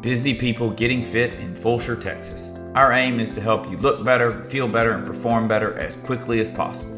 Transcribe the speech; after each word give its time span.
busy 0.00 0.34
people 0.34 0.70
getting 0.70 1.04
fit 1.04 1.34
in 1.34 1.54
Fulshear, 1.54 2.00
Texas. 2.00 2.58
Our 2.74 2.92
aim 2.92 3.20
is 3.20 3.30
to 3.32 3.40
help 3.40 3.70
you 3.70 3.76
look 3.76 4.02
better, 4.02 4.44
feel 4.46 4.66
better, 4.66 4.92
and 4.92 5.04
perform 5.04 5.46
better 5.46 5.74
as 5.78 5.96
quickly 5.96 6.40
as 6.40 6.48
possible. 6.48 6.96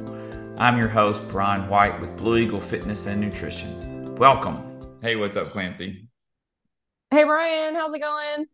I'm 0.58 0.78
your 0.78 0.88
host, 0.88 1.26
Bryan 1.28 1.68
White 1.68 2.00
with 2.00 2.16
Blue 2.16 2.38
Eagle 2.38 2.60
Fitness 2.60 3.06
and 3.06 3.20
Nutrition. 3.20 4.14
Welcome. 4.14 4.56
Hey, 5.00 5.16
what's 5.16 5.36
up, 5.36 5.50
Clancy? 5.50 6.06
Hey, 7.10 7.24
Bryan, 7.24 7.74
how's 7.74 7.92
it 7.92 7.98
going? 7.98 8.46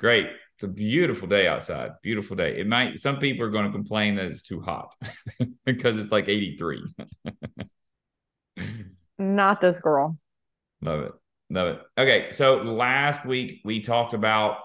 Great. 0.00 0.26
It's 0.54 0.64
a 0.64 0.68
beautiful 0.68 1.28
day 1.28 1.46
outside. 1.46 1.92
Beautiful 2.02 2.34
day. 2.34 2.58
It 2.58 2.66
might, 2.66 2.98
some 2.98 3.18
people 3.18 3.46
are 3.46 3.50
going 3.50 3.66
to 3.66 3.72
complain 3.72 4.16
that 4.16 4.24
it's 4.24 4.42
too 4.42 4.60
hot 4.60 4.92
because 5.64 5.96
it's 5.98 6.10
like 6.10 6.28
83. 6.28 6.82
Not 9.18 9.60
this 9.60 9.78
girl. 9.78 10.18
Love 10.80 11.00
it. 11.00 11.12
Love 11.52 11.68
it. 11.68 11.80
Okay. 11.98 12.30
So 12.30 12.56
last 12.62 13.26
week 13.26 13.60
we 13.62 13.80
talked 13.80 14.14
about 14.14 14.56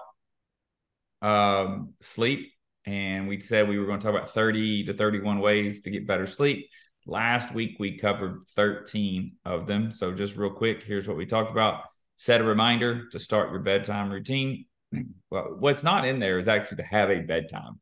um, 1.20 1.92
sleep 2.00 2.50
and 2.86 3.28
we 3.28 3.40
said 3.40 3.68
we 3.68 3.78
were 3.78 3.84
going 3.84 4.00
to 4.00 4.06
talk 4.06 4.14
about 4.14 4.32
30 4.32 4.84
to 4.84 4.94
31 4.94 5.40
ways 5.40 5.82
to 5.82 5.90
get 5.90 6.06
better 6.06 6.26
sleep. 6.26 6.66
Last 7.06 7.52
week 7.52 7.76
we 7.78 7.98
covered 7.98 8.44
13 8.52 9.32
of 9.44 9.66
them. 9.66 9.92
So 9.92 10.12
just 10.12 10.36
real 10.36 10.50
quick, 10.50 10.82
here's 10.82 11.06
what 11.06 11.18
we 11.18 11.26
talked 11.26 11.50
about. 11.50 11.82
Set 12.16 12.40
a 12.40 12.44
reminder 12.44 13.08
to 13.10 13.18
start 13.18 13.50
your 13.50 13.60
bedtime 13.60 14.10
routine. 14.10 14.64
Well, 15.30 15.56
what's 15.58 15.82
not 15.82 16.06
in 16.06 16.20
there 16.20 16.38
is 16.38 16.48
actually 16.48 16.78
to 16.78 16.84
have 16.84 17.10
a 17.10 17.20
bedtime. 17.20 17.78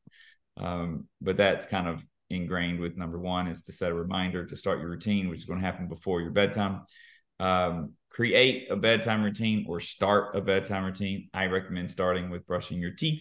Um, 0.57 1.05
but 1.21 1.37
that's 1.37 1.65
kind 1.65 1.87
of 1.87 2.03
ingrained 2.29 2.81
with 2.81 2.97
number 2.97 3.21
one 3.21 3.47
is 3.47 3.63
to 3.63 3.73
set 3.73 3.93
a 3.93 3.95
reminder 3.95 4.45
to 4.45 4.57
start 4.57 4.81
your 4.81 4.89
routine, 4.89 5.29
which 5.29 5.39
is 5.39 5.45
going 5.45 5.61
to 5.61 5.65
happen 5.65 5.87
before 5.87 6.21
your 6.21 6.33
bedtime. 6.33 6.81
Um, 7.39 7.93
create 8.17 8.71
a 8.71 8.77
bedtime 8.77 9.23
routine 9.23 9.67
or 9.69 9.79
start 9.79 10.35
a 10.35 10.41
bedtime 10.41 10.87
routine. 10.87 11.29
I 11.35 11.45
recommend 11.47 11.91
starting 11.91 12.31
with 12.31 12.47
brushing 12.47 12.81
your 12.81 12.93
teeth. 12.93 13.21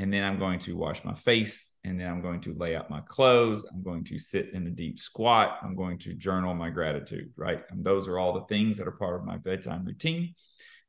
And 0.00 0.12
then 0.12 0.24
I'm 0.24 0.40
going 0.40 0.58
to 0.60 0.76
wash 0.76 1.04
my 1.04 1.14
face. 1.14 1.68
And 1.84 2.00
then 2.00 2.08
I'm 2.08 2.22
going 2.22 2.40
to 2.42 2.54
lay 2.54 2.74
out 2.74 2.90
my 2.90 3.02
clothes. 3.02 3.64
I'm 3.72 3.84
going 3.84 4.02
to 4.06 4.18
sit 4.18 4.50
in 4.52 4.66
a 4.66 4.70
deep 4.70 4.98
squat. 4.98 5.58
I'm 5.62 5.76
going 5.76 5.96
to 6.00 6.14
journal 6.14 6.54
my 6.54 6.70
gratitude, 6.70 7.30
right? 7.36 7.62
And 7.70 7.84
those 7.84 8.08
are 8.08 8.18
all 8.18 8.32
the 8.32 8.46
things 8.46 8.78
that 8.78 8.88
are 8.88 8.92
part 8.92 9.14
of 9.14 9.24
my 9.24 9.36
bedtime 9.36 9.84
routine. 9.84 10.34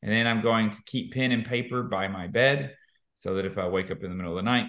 And 0.02 0.12
then 0.12 0.26
I'm 0.26 0.42
going 0.42 0.72
to 0.72 0.84
keep 0.88 1.14
pen 1.14 1.32
and 1.32 1.46
paper 1.46 1.84
by 1.84 2.08
my 2.08 2.26
bed 2.26 2.74
so 3.18 3.36
that 3.36 3.46
if 3.46 3.60
I 3.60 3.68
wake 3.68 3.92
up 3.92 4.04
in 4.04 4.10
the 4.10 4.16
middle 4.16 4.32
of 4.32 4.44
the 4.44 4.50
night 4.50 4.66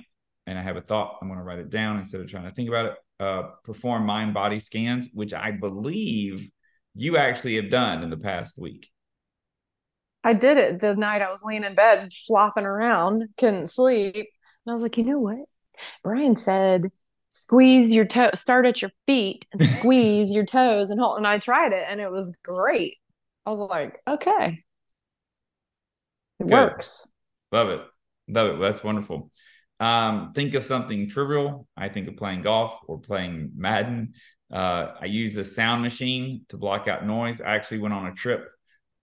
and 0.46 0.58
I 0.58 0.62
have 0.62 0.76
a 0.76 0.82
thought, 0.82 1.16
I'm 1.22 1.28
going 1.28 1.38
to 1.38 1.44
write 1.44 1.58
it 1.58 1.70
down 1.70 1.96
instead 1.96 2.20
of 2.20 2.28
trying 2.28 2.46
to 2.46 2.54
think 2.54 2.68
about 2.68 2.86
it. 2.86 2.94
Uh, 3.18 3.42
perform 3.64 4.04
mind 4.04 4.34
body 4.34 4.58
scans, 4.58 5.08
which 5.14 5.32
I 5.32 5.52
believe 5.52 6.50
you 6.94 7.16
actually 7.16 7.56
have 7.56 7.70
done 7.70 8.02
in 8.02 8.10
the 8.10 8.16
past 8.16 8.58
week. 8.58 8.88
I 10.22 10.32
did 10.32 10.56
it 10.56 10.80
the 10.80 10.96
night 10.96 11.22
I 11.22 11.30
was 11.30 11.44
laying 11.44 11.64
in 11.64 11.74
bed, 11.74 12.12
flopping 12.12 12.64
around, 12.64 13.28
couldn't 13.36 13.70
sleep. 13.70 14.14
And 14.14 14.70
I 14.70 14.72
was 14.72 14.82
like, 14.82 14.96
you 14.96 15.04
know 15.04 15.18
what? 15.18 15.38
Bryan 16.02 16.36
said, 16.36 16.90
squeeze 17.30 17.92
your 17.92 18.06
toe, 18.06 18.30
start 18.34 18.64
at 18.64 18.80
your 18.80 18.92
feet 19.06 19.44
and 19.52 19.62
squeeze 19.78 20.32
your 20.32 20.46
toes 20.46 20.90
and 20.90 21.00
hold. 21.00 21.18
And 21.18 21.26
I 21.26 21.38
tried 21.38 21.72
it 21.72 21.84
and 21.88 22.00
it 22.00 22.10
was 22.10 22.32
great. 22.42 22.96
I 23.44 23.50
was 23.50 23.60
like, 23.60 24.00
okay, 24.08 24.64
it 26.40 26.44
Good. 26.44 26.52
works. 26.52 27.10
Love 27.52 27.68
it. 27.68 27.80
Love 28.28 28.56
it. 28.56 28.60
That's 28.60 28.82
wonderful. 28.82 29.30
Um, 29.80 30.32
think 30.34 30.54
of 30.54 30.64
something 30.64 31.08
trivial. 31.08 31.66
I 31.76 31.88
think 31.88 32.08
of 32.08 32.16
playing 32.16 32.42
golf 32.42 32.78
or 32.86 32.98
playing 33.00 33.52
Madden. 33.56 34.14
Uh, 34.52 34.92
I 35.00 35.06
use 35.06 35.36
a 35.36 35.44
sound 35.44 35.82
machine 35.82 36.44
to 36.48 36.56
block 36.56 36.88
out 36.88 37.06
noise. 37.06 37.40
I 37.40 37.54
actually 37.54 37.78
went 37.78 37.94
on 37.94 38.06
a 38.06 38.14
trip 38.14 38.48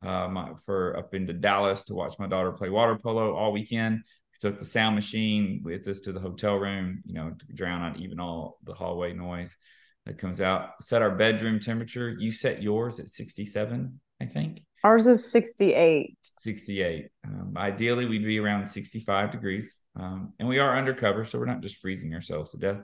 um, 0.02 0.58
for 0.66 0.98
up 0.98 1.14
into 1.14 1.34
Dallas 1.34 1.84
to 1.84 1.94
watch 1.94 2.18
my 2.20 2.28
daughter 2.28 2.52
play 2.52 2.70
water 2.70 2.98
polo 2.98 3.36
all 3.36 3.52
weekend. 3.52 3.96
We 3.96 4.50
took 4.50 4.60
the 4.60 4.66
sound 4.66 4.96
machine 4.96 5.62
with 5.64 5.88
us 5.88 6.00
to 6.02 6.12
the 6.12 6.20
hotel 6.20 6.56
room, 6.56 7.02
you 7.06 7.14
know, 7.14 7.32
to 7.32 7.46
drown 7.54 7.82
out 7.82 8.00
even 8.00 8.20
all 8.20 8.60
the 8.64 8.74
hallway 8.74 9.14
noise 9.14 9.58
that 10.06 10.18
comes 10.18 10.42
out. 10.42 10.70
Set 10.82 11.02
our 11.02 11.16
bedroom 11.16 11.60
temperature. 11.60 12.10
You 12.10 12.32
set 12.32 12.62
yours 12.62 13.00
at 13.00 13.10
67, 13.10 14.00
I 14.20 14.26
think. 14.26 14.64
Ours 14.84 15.06
is 15.06 15.32
68. 15.32 16.18
68. 16.40 17.10
Um, 17.28 17.54
ideally, 17.56 18.08
we'd 18.08 18.26
be 18.26 18.40
around 18.40 18.68
65 18.68 19.32
degrees. 19.32 19.78
Um, 19.96 20.34
and 20.40 20.48
we 20.48 20.58
are 20.58 20.76
undercover, 20.76 21.26
so 21.26 21.38
we're 21.38 21.46
not 21.46 21.62
just 21.62 21.78
freezing 21.78 22.16
ourselves 22.16 22.52
to 22.52 22.58
death 22.58 22.82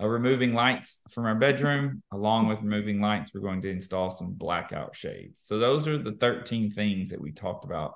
uh, 0.00 0.06
removing 0.06 0.54
lights 0.54 1.00
from 1.10 1.26
our 1.26 1.34
bedroom. 1.34 2.02
Along 2.12 2.48
with 2.48 2.62
removing 2.62 3.00
lights, 3.00 3.32
we're 3.34 3.40
going 3.40 3.62
to 3.62 3.70
install 3.70 4.10
some 4.10 4.32
blackout 4.32 4.94
shades. 4.96 5.42
So 5.44 5.58
those 5.58 5.86
are 5.86 5.98
the 5.98 6.12
13 6.12 6.70
things 6.70 7.10
that 7.10 7.20
we 7.20 7.32
talked 7.32 7.64
about 7.64 7.94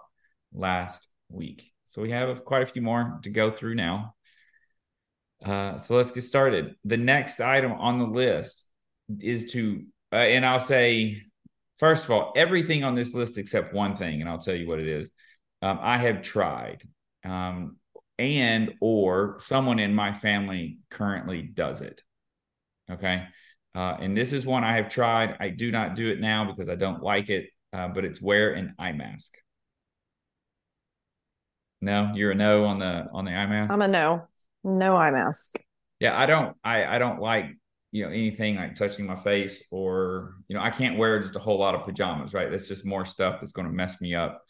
last 0.52 1.08
week. 1.28 1.72
So 1.86 2.02
we 2.02 2.10
have 2.10 2.44
quite 2.44 2.62
a 2.62 2.66
few 2.66 2.82
more 2.82 3.20
to 3.22 3.30
go 3.30 3.50
through 3.50 3.76
now. 3.76 4.14
Uh, 5.44 5.76
so 5.76 5.96
let's 5.96 6.10
get 6.10 6.22
started. 6.22 6.74
The 6.84 6.96
next 6.96 7.40
item 7.40 7.72
on 7.72 7.98
the 7.98 8.06
list 8.06 8.64
is 9.20 9.52
to, 9.52 9.84
uh, 10.12 10.16
and 10.16 10.44
I'll 10.44 10.60
say, 10.60 11.22
first 11.78 12.04
of 12.04 12.10
all, 12.10 12.32
everything 12.36 12.84
on 12.84 12.94
this 12.94 13.14
list 13.14 13.38
except 13.38 13.74
one 13.74 13.96
thing, 13.96 14.20
and 14.20 14.28
I'll 14.28 14.38
tell 14.38 14.54
you 14.54 14.66
what 14.66 14.80
it 14.80 14.88
is. 14.88 15.10
Um, 15.60 15.78
I 15.80 15.98
have 15.98 16.22
tried. 16.22 16.82
Um, 17.24 17.76
and 18.18 18.74
or 18.80 19.36
someone 19.38 19.78
in 19.78 19.94
my 19.94 20.12
family 20.12 20.78
currently 20.90 21.42
does 21.42 21.80
it. 21.80 22.02
Okay? 22.90 23.24
Uh, 23.74 23.96
and 24.00 24.16
this 24.16 24.32
is 24.32 24.46
one 24.46 24.62
i 24.62 24.76
have 24.76 24.88
tried. 24.88 25.36
I 25.40 25.48
do 25.48 25.72
not 25.72 25.96
do 25.96 26.08
it 26.10 26.20
now 26.20 26.44
because 26.44 26.68
i 26.68 26.76
don't 26.76 27.02
like 27.02 27.28
it 27.28 27.48
uh, 27.72 27.88
but 27.88 28.04
it's 28.04 28.22
wear 28.22 28.52
an 28.52 28.74
eye 28.78 28.92
mask. 28.92 29.34
No? 31.80 32.12
You're 32.14 32.30
a 32.30 32.34
no 32.34 32.64
on 32.64 32.78
the 32.78 33.06
on 33.12 33.24
the 33.24 33.32
eye 33.32 33.46
mask? 33.46 33.72
I'm 33.72 33.82
a 33.82 33.88
no. 33.88 34.28
No 34.62 34.96
eye 34.96 35.10
mask. 35.10 35.58
Yeah 36.00 36.18
i 36.18 36.26
don't 36.26 36.56
i 36.64 36.84
i 36.84 36.98
don't 36.98 37.20
like 37.20 37.46
you 37.92 38.04
know 38.04 38.10
anything 38.10 38.56
like 38.56 38.74
touching 38.74 39.06
my 39.06 39.18
face 39.20 39.62
or 39.70 40.34
you 40.48 40.56
know 40.56 40.62
i 40.62 40.70
can't 40.70 40.98
wear 40.98 41.20
just 41.20 41.36
a 41.36 41.38
whole 41.38 41.58
lot 41.58 41.74
of 41.74 41.84
pajamas 41.84 42.34
right? 42.34 42.50
That's 42.50 42.68
just 42.68 42.84
more 42.84 43.04
stuff 43.04 43.40
that's 43.40 43.52
going 43.52 43.68
to 43.68 43.72
mess 43.72 44.00
me 44.00 44.14
up 44.14 44.42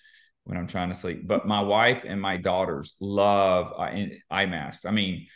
when 0.44 0.58
I'm 0.58 0.66
trying 0.66 0.90
to 0.90 0.94
sleep. 0.94 1.26
But 1.26 1.46
my 1.46 1.60
wife 1.60 2.04
and 2.06 2.20
my 2.20 2.36
daughters 2.36 2.94
love 3.00 3.72
eye 3.78 4.46
masks. 4.46 4.84
I 4.84 4.90
mean, 4.90 5.26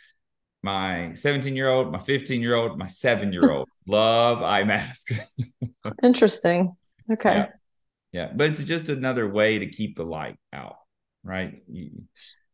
my 0.61 1.13
17 1.15 1.55
year 1.55 1.69
old, 1.69 1.91
my 1.91 1.99
15 1.99 2.41
year 2.41 2.55
old, 2.55 2.77
my 2.77 2.87
seven 2.87 3.33
year 3.33 3.51
old 3.51 3.67
love 3.87 4.41
eye 4.41 4.63
masks. 4.63 5.13
Interesting. 6.03 6.75
Okay. 7.11 7.33
Yeah. 7.33 7.47
yeah. 8.11 8.31
But 8.35 8.51
it's 8.51 8.63
just 8.63 8.89
another 8.89 9.27
way 9.27 9.59
to 9.59 9.67
keep 9.67 9.97
the 9.97 10.03
light 10.03 10.37
out, 10.53 10.77
right? 11.23 11.63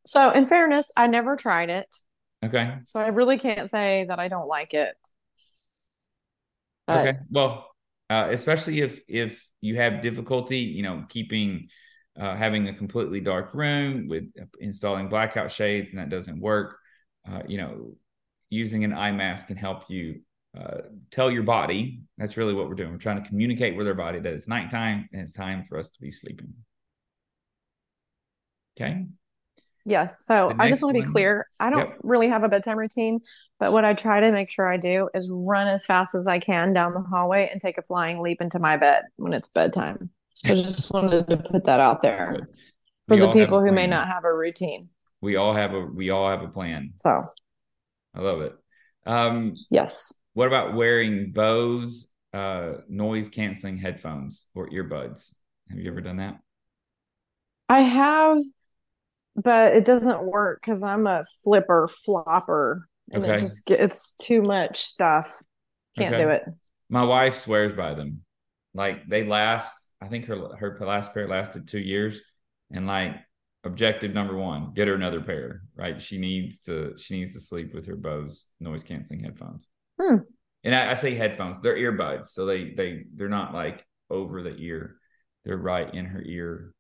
So, 0.06 0.32
in 0.32 0.46
fairness, 0.46 0.92
I 0.96 1.08
never 1.08 1.36
tried 1.36 1.70
it. 1.70 1.94
Okay. 2.44 2.76
So, 2.86 3.00
I 3.00 3.08
really 3.08 3.38
can't 3.38 3.70
say 3.70 4.06
that 4.08 4.20
I 4.20 4.28
don't 4.30 4.48
like 4.48 4.74
it. 4.74 4.96
But... 6.88 7.08
Okay. 7.08 7.18
Well, 7.30 7.68
uh, 8.10 8.28
especially 8.30 8.82
if 8.82 9.02
if 9.08 9.44
you 9.62 9.78
have 9.78 10.04
difficulty, 10.04 10.60
you 10.60 10.84
know, 10.84 11.06
keeping 11.10 11.70
uh, 12.20 12.36
having 12.36 12.68
a 12.68 12.74
completely 12.74 13.20
dark 13.20 13.54
room 13.54 14.08
with 14.08 14.26
installing 14.60 15.10
blackout 15.10 15.52
shades 15.52 15.92
and 15.92 16.00
that 16.00 16.10
doesn't 16.10 16.40
work, 16.40 16.78
uh, 17.30 17.42
you 17.48 17.58
know, 17.58 17.96
using 18.50 18.84
an 18.84 18.94
eye 18.94 19.12
mask 19.12 19.48
can 19.48 19.58
help 19.58 19.84
you 19.90 20.22
uh, 20.58 20.82
tell 21.12 21.30
your 21.30 21.44
body 21.44 22.02
that's 22.18 22.38
really 22.38 22.54
what 22.54 22.70
we're 22.70 22.76
doing. 22.76 22.92
We're 22.92 22.98
trying 22.98 23.22
to 23.22 23.28
communicate 23.28 23.76
with 23.76 23.88
our 23.88 23.94
body 23.94 24.20
that 24.20 24.34
it's 24.34 24.48
nighttime 24.48 25.10
and 25.12 25.22
it's 25.22 25.34
time 25.34 25.66
for 25.68 25.78
us 25.78 25.90
to 25.90 26.00
be 26.00 26.12
sleeping. 26.12 26.54
Okay. 28.80 29.06
Yes. 29.88 30.26
So 30.26 30.52
I 30.58 30.68
just 30.68 30.82
want 30.82 30.98
to 30.98 31.04
be 31.04 31.08
clear. 31.08 31.48
I 31.60 31.70
don't 31.70 31.90
yep. 31.90 31.98
really 32.02 32.28
have 32.28 32.44
a 32.44 32.50
bedtime 32.50 32.78
routine, 32.78 33.20
but 33.60 33.72
what 33.72 33.86
I 33.86 33.94
try 33.94 34.20
to 34.20 34.32
make 34.32 34.50
sure 34.50 34.68
I 34.68 34.78
do 34.78 35.10
is 35.14 35.30
run 35.32 35.68
as 35.68 35.86
fast 35.86 36.16
as 36.16 36.26
I 36.26 36.40
can 36.40 36.74
down 36.74 36.94
the 36.94 37.02
hallway 37.02 37.50
and 37.52 37.62
take 37.62 37.78
a 37.78 37.84
flying 37.84 38.20
leap 38.20 38.42
into 38.42 38.58
my 38.58 38.78
bed 38.78 39.04
when 39.18 39.34
it's 39.34 39.50
bedtime. 39.50 40.10
So 40.36 40.52
I 40.52 40.56
just 40.58 40.94
wanted 40.94 41.28
to 41.28 41.38
put 41.38 41.66
that 41.66 41.80
out 41.80 42.02
there 42.02 42.50
for 43.06 43.16
the 43.16 43.32
people 43.32 43.62
who 43.62 43.72
may 43.72 43.88
not 43.88 44.08
have 44.08 44.26
a 44.26 44.34
routine. 44.34 44.90
We 45.22 45.38
all 45.38 45.54
have 45.54 45.74
a 45.74 45.80
we 45.80 46.10
all 46.10 46.30
have 46.30 46.42
a 46.42 46.50
plan. 46.50 46.92
So 46.98 47.24
I 48.14 48.20
love 48.20 48.42
it. 48.42 48.54
Um 49.06 49.54
yes. 49.72 50.14
What 50.34 50.48
about 50.48 50.76
wearing 50.76 51.32
Bose 51.32 52.10
uh 52.34 52.74
noise 52.90 53.30
canceling 53.30 53.78
headphones 53.78 54.48
or 54.54 54.70
earbuds? 54.70 55.34
Have 55.70 55.80
you 55.80 55.90
ever 55.90 56.02
done 56.02 56.18
that? 56.18 56.38
I 57.70 57.80
have, 57.80 58.40
but 59.36 59.74
it 59.74 59.86
doesn't 59.86 60.22
work 60.22 60.62
because 60.62 60.84
I'm 60.84 61.08
a 61.08 61.24
flipper 61.44 61.88
flopper 61.88 62.90
and 63.10 63.24
okay. 63.24 63.36
it 63.36 63.40
just 63.40 63.66
gets 63.66 64.14
too 64.16 64.42
much 64.42 64.82
stuff. 64.82 65.42
Can't 65.98 66.14
okay. 66.14 66.24
do 66.24 66.30
it. 66.30 66.44
My 66.90 67.04
wife 67.04 67.44
swears 67.44 67.72
by 67.72 67.94
them. 67.94 68.24
Like 68.74 69.08
they 69.08 69.24
last 69.24 69.85
I 70.06 70.10
think 70.10 70.26
her 70.26 70.56
her 70.58 70.78
last 70.82 71.14
pair 71.14 71.28
lasted 71.28 71.68
two 71.68 71.80
years, 71.80 72.22
and 72.72 72.86
like 72.88 73.16
objective 73.64 74.14
number 74.14 74.38
one, 74.38 74.74
get 74.76 74.88
her 74.88 74.94
another 74.94 75.22
pair. 75.22 75.64
Right, 75.76 76.02
she 76.02 76.18
needs 76.18 76.60
to 76.62 76.94
she 76.98 77.18
needs 77.18 77.34
to 77.34 77.40
sleep 77.40 77.74
with 77.74 77.88
her 77.88 77.96
Bose 77.96 78.46
noise 78.60 78.84
canceling 78.84 79.22
headphones. 79.24 79.68
Hmm. 80.00 80.18
And 80.64 80.76
I, 80.76 80.92
I 80.92 80.94
say 80.94 81.16
headphones; 81.16 81.62
they're 81.62 81.76
earbuds, 81.78 82.28
so 82.28 82.46
they 82.46 82.72
they 82.72 83.06
they're 83.16 83.30
not 83.30 83.54
like 83.54 83.86
over 84.10 84.44
the 84.44 84.56
ear; 84.58 84.98
they're 85.44 85.58
right 85.58 85.92
in 85.94 86.06
her 86.06 86.22
ear. 86.24 86.74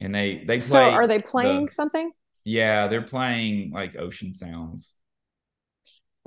and 0.00 0.14
they 0.14 0.38
they 0.46 0.58
play. 0.58 0.60
So 0.60 0.78
are 0.80 1.06
they 1.06 1.20
playing 1.22 1.66
the- 1.66 1.72
something? 1.72 2.10
yeah, 2.44 2.88
they're 2.88 3.02
playing 3.02 3.70
like 3.72 3.96
ocean 3.96 4.34
sounds. 4.34 4.94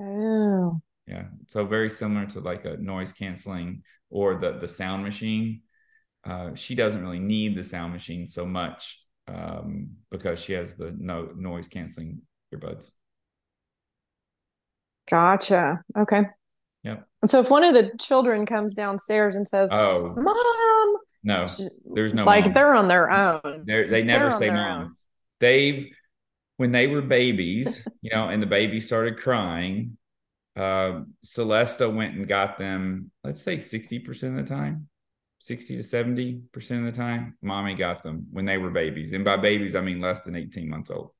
Oh, 0.00 0.80
Yeah, 1.06 1.26
so 1.48 1.64
very 1.66 1.90
similar 1.90 2.26
to 2.26 2.40
like 2.40 2.64
a 2.64 2.76
noise 2.76 3.12
canceling 3.12 3.82
or 4.10 4.38
the 4.38 4.58
the 4.58 4.68
sound 4.68 5.04
machine. 5.04 5.62
Uh, 6.24 6.54
she 6.54 6.74
doesn't 6.74 7.02
really 7.02 7.18
need 7.18 7.56
the 7.56 7.62
sound 7.62 7.92
machine 7.92 8.26
so 8.26 8.46
much 8.46 9.00
um, 9.28 9.90
because 10.10 10.38
she 10.40 10.52
has 10.52 10.76
the 10.76 10.94
no 10.98 11.30
noise 11.36 11.68
canceling 11.68 12.22
earbuds. 12.54 12.92
gotcha. 15.10 15.82
Okay. 15.96 16.22
Yep. 16.84 17.06
And 17.22 17.30
so 17.30 17.40
if 17.40 17.50
one 17.50 17.64
of 17.64 17.74
the 17.74 17.92
children 18.00 18.46
comes 18.46 18.74
downstairs 18.74 19.36
and 19.36 19.46
says, 19.46 19.68
Oh 19.72 20.14
"Mom," 20.16 20.96
no, 21.22 21.46
she- 21.46 21.68
there's 21.94 22.14
no 22.14 22.24
like 22.24 22.44
mom. 22.44 22.52
they're 22.52 22.74
on 22.74 22.88
their 22.88 23.10
own. 23.10 23.64
They're, 23.66 23.88
they 23.88 24.02
never 24.02 24.30
They're 24.30 24.38
say 24.38 24.50
mom. 24.50 24.80
own. 24.82 24.96
They've 25.40 25.86
when 26.56 26.72
they 26.72 26.86
were 26.88 27.02
babies, 27.02 27.84
you 28.02 28.10
know, 28.10 28.28
and 28.28 28.42
the 28.42 28.46
baby 28.46 28.80
started 28.80 29.18
crying. 29.18 29.96
Uh, 30.56 31.02
Celesta 31.24 31.92
went 31.94 32.14
and 32.14 32.28
got 32.28 32.58
them. 32.58 33.10
Let's 33.24 33.42
say 33.42 33.58
sixty 33.58 34.00
percent 34.00 34.38
of 34.38 34.44
the 34.46 34.54
time, 34.54 34.88
sixty 35.42 35.76
to 35.76 35.82
seventy 35.82 36.40
percent 36.52 36.86
of 36.86 36.92
the 36.92 36.98
time, 36.98 37.36
mommy 37.42 37.74
got 37.74 38.02
them 38.02 38.26
when 38.30 38.44
they 38.44 38.58
were 38.58 38.70
babies, 38.70 39.12
and 39.12 39.24
by 39.24 39.36
babies 39.36 39.74
I 39.74 39.80
mean 39.80 40.00
less 40.00 40.20
than 40.20 40.36
eighteen 40.36 40.70
months 40.70 40.90
old. 40.90 41.10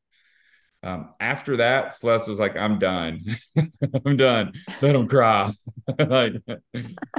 Um, 0.85 1.15
after 1.21 1.59
that, 1.59 1.95
Celeste 1.95 2.29
was 2.29 2.39
like, 2.39 2.57
"I'm 2.57 2.79
done. 2.79 3.25
I'm 4.07 4.17
done. 4.17 4.53
Let 4.81 4.93
them 4.93 5.09
cry." 5.09 5.53
like, 5.99 6.35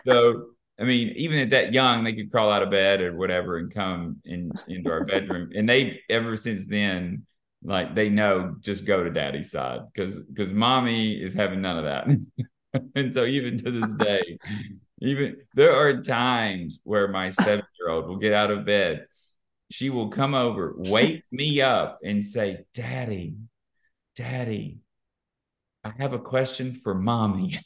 so 0.06 0.46
I 0.80 0.84
mean, 0.84 1.14
even 1.16 1.40
at 1.40 1.50
that 1.52 1.74
young, 1.74 2.04
they 2.04 2.14
could 2.14 2.32
crawl 2.32 2.52
out 2.52 2.64
of 2.64 2.72
bed 2.72 3.02
or 3.02 3.16
whatever 3.16 3.58
and 3.58 3.74
come 3.74 4.18
in 4.26 4.52
into 4.68 4.90
our 4.90 5.06
bedroom. 5.06 5.52
And 5.56 5.68
they 5.68 6.02
ever 6.10 6.36
since 6.36 6.66
then, 6.66 7.26
like 7.64 7.96
they 7.96 8.10
know 8.10 8.56
just 8.60 8.86
go 8.86 9.04
to 9.04 9.10
daddy's 9.10 9.52
side 9.52 9.82
because 9.94 10.20
because 10.20 10.52
mommy 10.52 11.14
is 11.14 11.34
having 11.34 11.62
none 11.62 11.78
of 11.78 11.84
that. 11.84 12.86
and 12.96 13.14
so 13.14 13.26
even 13.26 13.58
to 13.60 13.72
this 13.72 13.94
day, 13.94 14.38
even 15.04 15.36
there 15.54 15.76
are 15.76 16.02
times 16.02 16.80
where 16.84 17.10
my 17.10 17.30
seven 17.30 17.66
year 17.80 17.90
old 17.90 18.08
will 18.08 18.18
get 18.18 18.34
out 18.34 18.52
of 18.52 18.66
bed. 18.66 19.06
She 19.70 19.90
will 19.90 20.10
come 20.10 20.34
over, 20.34 20.74
wake 20.78 21.24
me 21.32 21.62
up, 21.62 22.00
and 22.04 22.24
say, 22.24 22.66
Daddy, 22.74 23.36
Daddy, 24.16 24.80
I 25.84 25.92
have 25.98 26.14
a 26.14 26.20
question 26.20 26.74
for 26.76 26.96
mommy. 26.96 27.60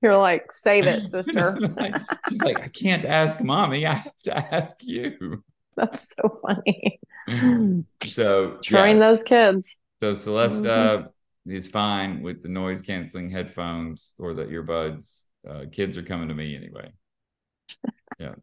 You're 0.00 0.16
like, 0.16 0.50
save 0.50 0.86
it, 0.86 1.06
sister. 1.08 1.58
Like, 1.76 1.96
she's 2.30 2.42
like, 2.42 2.60
I 2.60 2.68
can't 2.68 3.04
ask 3.04 3.40
mommy. 3.40 3.84
I 3.86 3.94
have 3.94 4.22
to 4.24 4.54
ask 4.54 4.78
you. 4.82 5.44
That's 5.76 6.14
so 6.16 6.30
funny. 6.46 6.98
So 8.04 8.58
Train 8.64 8.96
yeah. 8.96 9.00
those 9.00 9.22
kids. 9.22 9.76
So 10.00 10.12
Celesta 10.12 10.64
mm-hmm. 10.64 11.50
is 11.52 11.66
fine 11.66 12.22
with 12.22 12.42
the 12.42 12.48
noise 12.48 12.82
canceling 12.82 13.30
headphones 13.30 14.14
or 14.18 14.34
the 14.34 14.44
earbuds. 14.44 15.24
Uh, 15.48 15.64
kids 15.70 15.96
are 15.96 16.02
coming 16.02 16.28
to 16.28 16.34
me 16.34 16.56
anyway. 16.56 16.92
Yeah. 18.18 18.34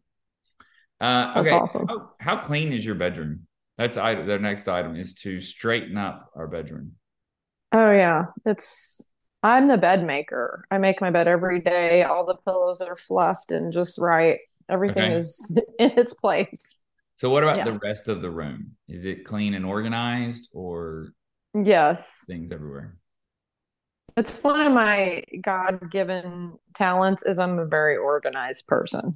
Uh, 1.00 1.34
That's 1.34 1.46
okay. 1.46 1.54
awesome. 1.56 1.86
How, 1.88 2.10
how 2.20 2.36
clean 2.38 2.72
is 2.72 2.84
your 2.84 2.96
bedroom? 2.96 3.46
That's 3.78 3.96
item. 3.96 4.26
Their 4.26 4.38
next 4.38 4.68
item 4.68 4.96
is 4.96 5.14
to 5.22 5.40
straighten 5.40 5.96
up 5.96 6.30
our 6.36 6.46
bedroom. 6.46 6.92
Oh 7.72 7.90
yeah, 7.92 8.24
it's 8.44 9.10
I'm 9.42 9.68
the 9.68 9.78
bed 9.78 10.04
maker. 10.04 10.66
I 10.70 10.76
make 10.78 11.00
my 11.00 11.10
bed 11.10 11.28
every 11.28 11.60
day. 11.60 12.02
All 12.02 12.26
the 12.26 12.36
pillows 12.44 12.82
are 12.82 12.96
fluffed 12.96 13.52
and 13.52 13.72
just 13.72 13.98
right. 13.98 14.40
Everything 14.68 15.04
Okay. 15.04 15.14
is 15.14 15.58
in 15.78 15.92
its 15.98 16.12
place. 16.14 16.78
So 17.16 17.30
what 17.30 17.42
about 17.44 17.58
Yeah. 17.58 17.64
the 17.64 17.78
rest 17.78 18.08
of 18.08 18.20
the 18.20 18.30
room? 18.30 18.72
Is 18.88 19.06
it 19.06 19.24
clean 19.24 19.54
and 19.54 19.64
organized 19.64 20.50
or 20.52 21.12
Yes. 21.54 22.24
things 22.26 22.52
everywhere? 22.52 22.98
It's 24.20 24.44
one 24.44 24.60
of 24.60 24.74
my 24.74 25.24
God-given 25.40 26.52
talents 26.74 27.24
is 27.24 27.38
I'm 27.38 27.58
a 27.58 27.64
very 27.64 27.96
organized 27.96 28.66
person. 28.66 29.14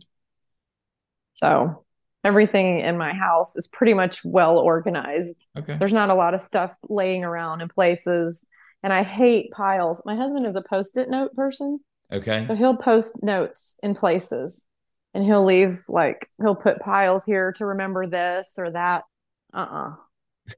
So 1.34 1.84
everything 2.24 2.80
in 2.80 2.96
my 2.96 3.12
house 3.12 3.54
is 3.54 3.68
pretty 3.68 3.92
much 3.92 4.24
well 4.24 4.56
organized. 4.56 5.46
Okay. 5.58 5.76
There's 5.78 5.92
not 5.92 6.08
a 6.08 6.14
lot 6.14 6.32
of 6.32 6.40
stuff 6.40 6.74
laying 6.88 7.22
around 7.22 7.60
in 7.60 7.68
places. 7.68 8.46
And 8.82 8.94
I 8.94 9.02
hate 9.02 9.50
piles. 9.50 10.02
My 10.06 10.16
husband 10.16 10.46
is 10.46 10.56
a 10.56 10.62
post-it 10.62 11.10
note 11.10 11.34
person. 11.34 11.80
Okay. 12.10 12.42
So 12.44 12.54
he'll 12.54 12.78
post 12.78 13.22
notes 13.22 13.78
in 13.82 13.94
places 13.94 14.64
and 15.12 15.22
he'll 15.22 15.44
leave 15.44 15.80
like 15.90 16.26
he'll 16.40 16.54
put 16.54 16.80
piles 16.80 17.26
here 17.26 17.52
to 17.52 17.66
remember 17.66 18.06
this 18.06 18.54
or 18.56 18.70
that. 18.70 19.04
Uh-uh. 19.52 19.96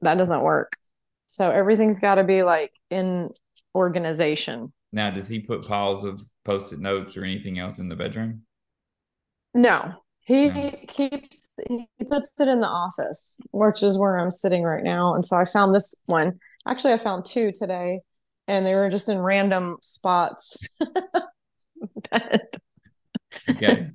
That 0.03 0.17
doesn't 0.17 0.41
work. 0.41 0.77
So 1.25 1.51
everything's 1.51 1.99
got 1.99 2.15
to 2.15 2.23
be 2.23 2.43
like 2.43 2.71
in 2.89 3.31
organization. 3.77 4.73
Now, 4.91 5.11
does 5.11 5.27
he 5.27 5.39
put 5.39 5.67
piles 5.67 6.03
of 6.03 6.21
post-it 6.45 6.79
notes 6.79 7.15
or 7.15 7.23
anything 7.23 7.59
else 7.59 7.79
in 7.79 7.89
the 7.89 7.95
bedroom? 7.95 8.41
No. 9.53 9.93
He 10.25 10.49
No. 10.49 10.71
keeps 10.89 11.49
he 11.69 11.87
puts 12.09 12.31
it 12.39 12.47
in 12.49 12.59
the 12.59 12.67
office, 12.67 13.39
which 13.51 13.81
is 13.81 13.97
where 13.97 14.17
I'm 14.17 14.31
sitting 14.31 14.63
right 14.63 14.83
now. 14.83 15.13
And 15.13 15.25
so 15.25 15.37
I 15.37 15.45
found 15.45 15.73
this 15.73 15.95
one. 16.05 16.39
Actually, 16.67 16.93
I 16.93 16.97
found 16.97 17.23
two 17.25 17.51
today 17.53 18.01
and 18.47 18.65
they 18.65 18.75
were 18.75 18.89
just 18.89 19.07
in 19.09 19.19
random 19.19 19.77
spots. 19.81 20.57
Okay. 23.49 23.91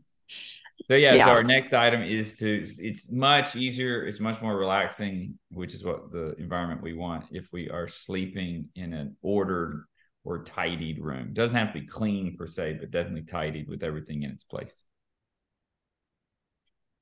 So 0.92 0.96
yeah, 0.96 1.16
Yeah. 1.16 1.24
so 1.24 1.30
our 1.30 1.42
next 1.42 1.72
item 1.72 2.02
is 2.02 2.36
to 2.40 2.66
it's 2.78 3.10
much 3.10 3.56
easier, 3.56 4.04
it's 4.04 4.20
much 4.20 4.42
more 4.42 4.54
relaxing, 4.54 5.38
which 5.50 5.72
is 5.72 5.82
what 5.82 6.10
the 6.12 6.34
environment 6.36 6.82
we 6.82 6.92
want 6.92 7.24
if 7.30 7.48
we 7.50 7.70
are 7.70 7.88
sleeping 7.88 8.68
in 8.74 8.92
an 8.92 9.16
ordered 9.22 9.86
or 10.22 10.44
tidied 10.44 10.98
room. 10.98 11.32
Doesn't 11.32 11.56
have 11.56 11.72
to 11.72 11.80
be 11.80 11.86
clean 11.86 12.36
per 12.36 12.46
se, 12.46 12.76
but 12.78 12.90
definitely 12.90 13.22
tidied 13.22 13.70
with 13.70 13.82
everything 13.82 14.22
in 14.22 14.32
its 14.32 14.44
place. 14.44 14.84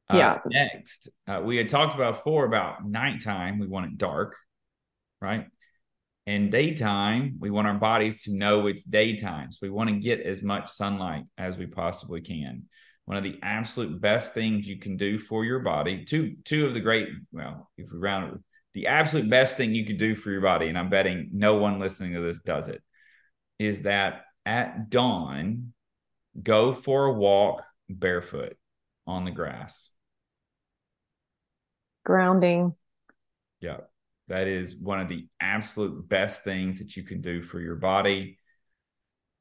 Uh, 0.09 0.19
Yeah. 0.19 0.39
next, 0.47 1.09
uh, 1.27 1.43
we 1.45 1.57
had 1.57 1.69
talked 1.69 1.97
about 1.97 2.19
before 2.19 2.45
about 2.45 2.87
nighttime. 2.87 3.59
We 3.59 3.67
want 3.67 3.87
it 3.87 3.99
dark, 3.99 4.37
right? 5.21 5.49
And 6.29 6.53
daytime, 6.53 7.39
we 7.41 7.51
want 7.51 7.67
our 7.67 7.75
bodies 7.75 8.23
to 8.23 8.33
know 8.33 8.69
it's 8.69 8.85
daytime. 8.85 9.51
So 9.51 9.59
we 9.63 9.71
want 9.71 9.91
to 9.91 9.97
get 9.97 10.21
as 10.21 10.45
much 10.45 10.71
sunlight 10.71 11.25
as 11.37 11.59
we 11.59 11.67
possibly 11.67 12.21
can. 12.21 12.69
One 13.11 13.17
of 13.17 13.25
the 13.25 13.41
absolute 13.43 14.01
best 14.01 14.35
things 14.35 14.69
you 14.69 14.79
can 14.79 14.97
do 14.97 15.19
for 15.19 15.45
your 15.45 15.59
body, 15.59 16.05
two 16.05 16.37
two 16.45 16.69
of 16.69 16.75
the 16.75 16.81
great, 16.81 17.09
well, 17.33 17.69
if 17.77 17.91
we 17.91 17.99
round 17.99 18.35
it, 18.35 18.41
the 18.73 18.87
absolute 18.87 19.29
best 19.29 19.57
thing 19.57 19.75
you 19.75 19.85
can 19.85 19.97
do 19.97 20.15
for 20.15 20.31
your 20.31 20.43
body, 20.43 20.69
and 20.69 20.79
I'm 20.79 20.91
betting 20.91 21.31
no 21.33 21.57
one 21.57 21.81
listening 21.81 22.15
to 22.15 22.21
this 22.21 22.39
does 22.39 22.69
it, 22.69 22.81
is 23.59 23.83
that 23.83 24.27
at 24.47 24.91
dawn, 24.91 25.73
go 26.41 26.73
for 26.73 27.07
a 27.07 27.13
walk 27.13 27.65
barefoot 27.89 28.57
on 29.09 29.25
the 29.25 29.33
grass. 29.33 29.91
Grounding. 32.05 32.77
Yeah. 33.61 33.79
That 34.29 34.47
is 34.47 34.77
one 34.77 35.01
of 35.01 35.09
the 35.09 35.27
absolute 35.41 36.09
best 36.09 36.45
things 36.45 36.79
that 36.79 36.95
you 36.95 37.03
can 37.03 37.23
do 37.23 37.43
for 37.43 37.59
your 37.59 37.75
body. 37.75 38.39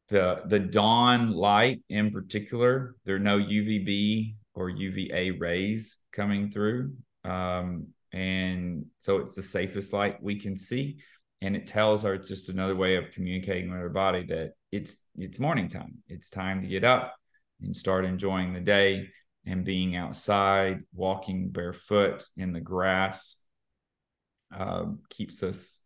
The 0.09 0.41
the 0.45 0.59
dawn 0.59 1.31
light 1.31 1.81
in 1.89 2.11
particular, 2.11 2.95
there 3.05 3.15
are 3.15 3.19
no 3.19 3.37
UVB 3.37 4.35
or 4.55 4.69
UVA 4.69 5.31
rays 5.31 5.97
coming 6.11 6.49
through. 6.49 6.93
Um, 7.23 7.87
and 8.11 8.85
so 8.97 9.17
it's 9.17 9.35
the 9.35 9.43
safest 9.43 9.93
light 9.93 10.21
we 10.21 10.39
can 10.39 10.57
see. 10.57 10.97
And 11.41 11.55
it 11.55 11.67
tells 11.67 12.03
our 12.03 12.15
it's 12.15 12.27
just 12.27 12.49
another 12.49 12.75
way 12.75 12.95
of 12.95 13.11
communicating 13.11 13.71
with 13.71 13.79
our 13.79 13.89
body 13.89 14.25
that 14.27 14.53
it's 14.71 14.97
it's 15.15 15.39
morning 15.39 15.69
time. 15.69 15.99
It's 16.07 16.29
time 16.29 16.61
to 16.61 16.67
get 16.67 16.83
up 16.83 17.15
and 17.61 17.75
start 17.75 18.05
enjoying 18.05 18.53
the 18.53 18.61
day 18.61 19.07
and 19.45 19.63
being 19.63 19.95
outside, 19.95 20.79
walking 20.93 21.49
barefoot 21.49 22.27
in 22.35 22.51
the 22.51 22.59
grass 22.59 23.35
um, 24.55 24.99
keeps 25.09 25.43
us, 25.43 25.81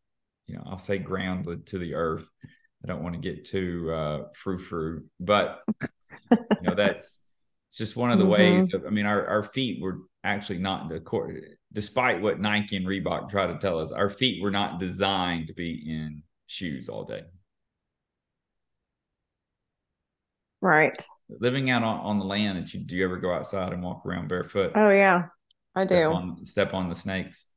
you 0.48 0.56
know, 0.56 0.64
I'll 0.66 0.78
say 0.78 0.98
grounded 0.98 1.68
to 1.68 1.80
the 1.80 1.96
earth. 1.96 2.26
I 2.84 2.88
don't 2.88 3.04
want 3.04 3.16
to 3.16 3.22
get 3.22 3.46
too 3.46 3.92
uh, 3.92 4.24
frou 4.34 4.58
frou, 4.58 5.04
but 5.20 5.62
you 6.32 6.68
know 6.68 6.76
that's 6.76 7.20
it's 7.68 7.78
just 7.78 7.96
one 7.96 8.12
of 8.12 8.20
the 8.20 8.26
Mhm. 8.26 8.30
ways. 8.30 8.74
Of, 8.74 8.86
I 8.86 8.90
mean, 8.90 9.06
our 9.06 9.26
our 9.28 9.44
feet 9.44 9.82
were 9.82 10.00
actually 10.24 10.60
not 10.60 10.90
the 10.90 11.00
court 11.00 11.36
despite 11.74 12.22
what 12.22 12.40
Nike 12.40 12.78
and 12.78 12.86
Reebok 12.88 13.30
try 13.30 13.48
to 13.48 13.58
tell 13.58 13.80
us, 13.80 13.92
our 13.92 14.10
feet 14.10 14.42
were 14.44 14.52
not 14.52 14.80
designed 14.80 15.48
to 15.48 15.54
be 15.54 15.84
in 15.88 16.24
shoes 16.48 16.88
all 16.88 17.04
day. 17.04 17.24
Right. 20.62 21.06
Living 21.40 21.70
out 21.70 21.84
on, 21.84 22.00
on 22.00 22.20
the 22.20 22.26
land 22.26 22.58
that 22.58 22.74
you 22.74 22.82
do 22.82 22.96
you 22.96 23.04
ever 23.06 23.18
go 23.18 23.34
outside 23.34 23.74
and 23.74 23.82
walk 23.82 24.06
around 24.06 24.28
barefoot? 24.30 24.72
Oh 24.76 24.90
yeah, 24.90 25.28
I 25.76 25.86
step 25.86 26.04
do. 26.04 26.12
On, 26.12 26.46
step 26.46 26.74
on 26.74 26.90
the 26.90 26.96
snakes. 26.96 27.48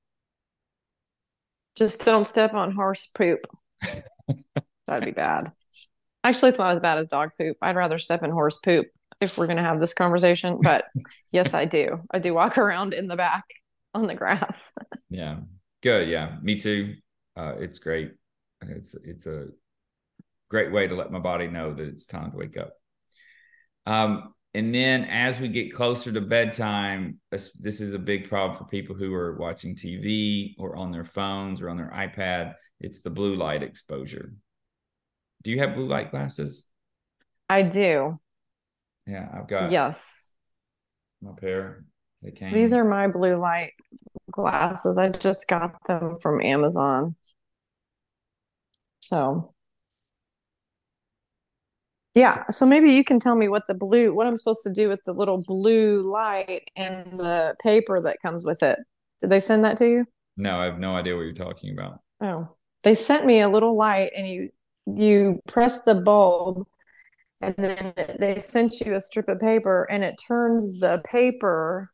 Just 1.77 2.05
don't 2.05 2.27
step 2.27 2.55
on 2.55 2.73
horse 2.73 3.07
poop. 3.07 3.47
That'd 4.87 5.05
be 5.05 5.13
bad. 5.13 5.53
Actually, 6.25 6.51
it's 6.51 6.59
not 6.59 6.75
as 6.77 6.83
bad 6.83 6.99
as 6.99 7.09
dog 7.09 7.31
poop. 7.39 7.57
I'd 7.63 7.77
rather 7.77 7.99
step 7.99 8.23
in 8.23 8.31
horse 8.31 8.59
poop 8.59 8.87
if 9.21 9.39
we're 9.39 9.47
going 9.47 9.59
to 9.59 9.63
have 9.63 9.81
this 9.81 9.95
conversation. 9.95 10.59
But 10.63 10.85
yes, 11.33 11.55
I 11.55 11.65
do. 11.65 12.01
I 12.11 12.19
do 12.19 12.35
walk 12.35 12.59
around 12.59 12.95
in 12.95 13.07
the 13.07 13.17
back. 13.17 13.45
on 13.95 14.07
the 14.07 14.15
grass. 14.15 14.73
yeah. 15.11 15.39
Good. 15.83 16.09
Yeah. 16.09 16.37
Me 16.43 16.59
too. 16.59 16.95
Uh, 17.37 17.55
it's 17.59 17.79
great. 17.79 18.13
It's 18.63 18.95
it's 19.05 19.27
a 19.27 19.49
great 20.49 20.73
way 20.73 20.87
to 20.87 20.95
let 20.95 21.11
my 21.11 21.19
body 21.19 21.47
know 21.49 21.75
that 21.75 21.87
it's 21.87 22.07
time 22.07 22.31
to 22.31 22.37
wake 22.37 22.57
up. 22.57 22.73
Um, 23.87 24.35
and 24.55 24.75
then 24.75 25.05
as 25.05 25.39
we 25.39 25.49
get 25.49 25.75
closer 25.75 26.11
to 26.11 26.21
bedtime, 26.21 27.21
this, 27.31 27.53
this 27.61 27.81
is 27.81 27.93
a 27.93 27.99
big 27.99 28.29
problem 28.29 28.57
for 28.57 28.65
people 28.65 28.97
who 28.97 29.13
are 29.15 29.37
watching 29.37 29.75
TV 29.75 30.55
or 30.59 30.77
on 30.77 30.91
their 30.91 31.05
phones 31.05 31.61
or 31.61 31.69
on 31.69 31.77
their 31.77 31.93
iPad. 31.95 32.55
It's 32.81 33.01
the 33.01 33.11
blue 33.11 33.37
light 33.37 33.63
exposure. 33.63 34.33
Do 35.47 35.53
you 35.53 35.61
have 35.61 35.77
blue 35.77 35.87
light 35.87 36.11
glasses? 36.11 36.67
I 37.49 37.63
do. 37.63 38.19
Yeah, 39.07 39.29
I've 39.33 39.47
got 39.47 39.71
Yes. 39.71 40.35
my 41.23 41.35
pair. 41.41 41.85
They 42.21 42.33
came. 42.33 42.53
These 42.53 42.73
are 42.73 42.85
my 42.85 43.07
blue 43.07 43.37
light 43.37 43.75
glasses. 44.33 44.99
I 44.99 45.11
just 45.11 45.47
got 45.47 45.77
them 45.87 46.17
from 46.21 46.41
Amazon. 46.43 47.15
So, 48.99 49.55
yeah. 52.17 52.43
So 52.51 52.67
maybe 52.67 52.91
you 52.91 53.05
can 53.05 53.21
tell 53.21 53.37
me 53.37 53.47
what 53.47 53.69
the 53.69 53.75
blue, 53.75 54.13
what 54.17 54.27
I'm 54.27 54.37
supposed 54.37 54.65
to 54.65 54.73
do 54.73 54.89
with 54.89 55.05
the 55.05 55.13
little 55.13 55.45
blue 55.47 56.03
light 56.03 56.73
and 56.75 57.21
the 57.21 57.55
paper 57.63 58.01
that 58.01 58.21
comes 58.21 58.45
with 58.45 58.65
it. 58.65 58.81
Did 59.21 59.31
they 59.31 59.39
send 59.39 59.63
that 59.63 59.77
to 59.77 59.89
you? 59.89 60.07
No, 60.37 60.59
I 60.59 60.65
have 60.65 60.81
no 60.81 60.97
idea 60.97 61.15
what 61.15 61.23
you're 61.23 61.35
talking 61.35 61.73
about. 61.73 62.01
Oh, 62.21 62.49
they 62.83 62.97
sent 62.97 63.25
me 63.25 63.39
a 63.43 63.49
little 63.49 63.77
light 63.77 64.11
and 64.17 64.27
you 64.27 64.51
you 64.87 65.41
press 65.49 65.83
the 65.83 65.95
bulb 65.95 66.67
and 67.41 67.55
then 67.57 67.93
they 68.19 68.37
sent 68.37 68.81
you 68.81 68.95
a 68.95 69.01
strip 69.01 69.29
of 69.29 69.39
paper 69.41 69.87
and 69.91 70.03
it 70.05 70.15
turns 70.27 70.79
the 70.81 71.03
paper 71.05 71.91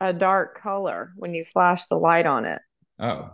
a 0.00 0.12
dark 0.12 0.58
color 0.58 1.12
when 1.16 1.34
you 1.34 1.44
flash 1.44 1.86
the 1.86 1.96
light 1.96 2.24
on 2.26 2.46
it. 2.46 2.60
Oh, 2.98 3.10
okay. 3.12 3.32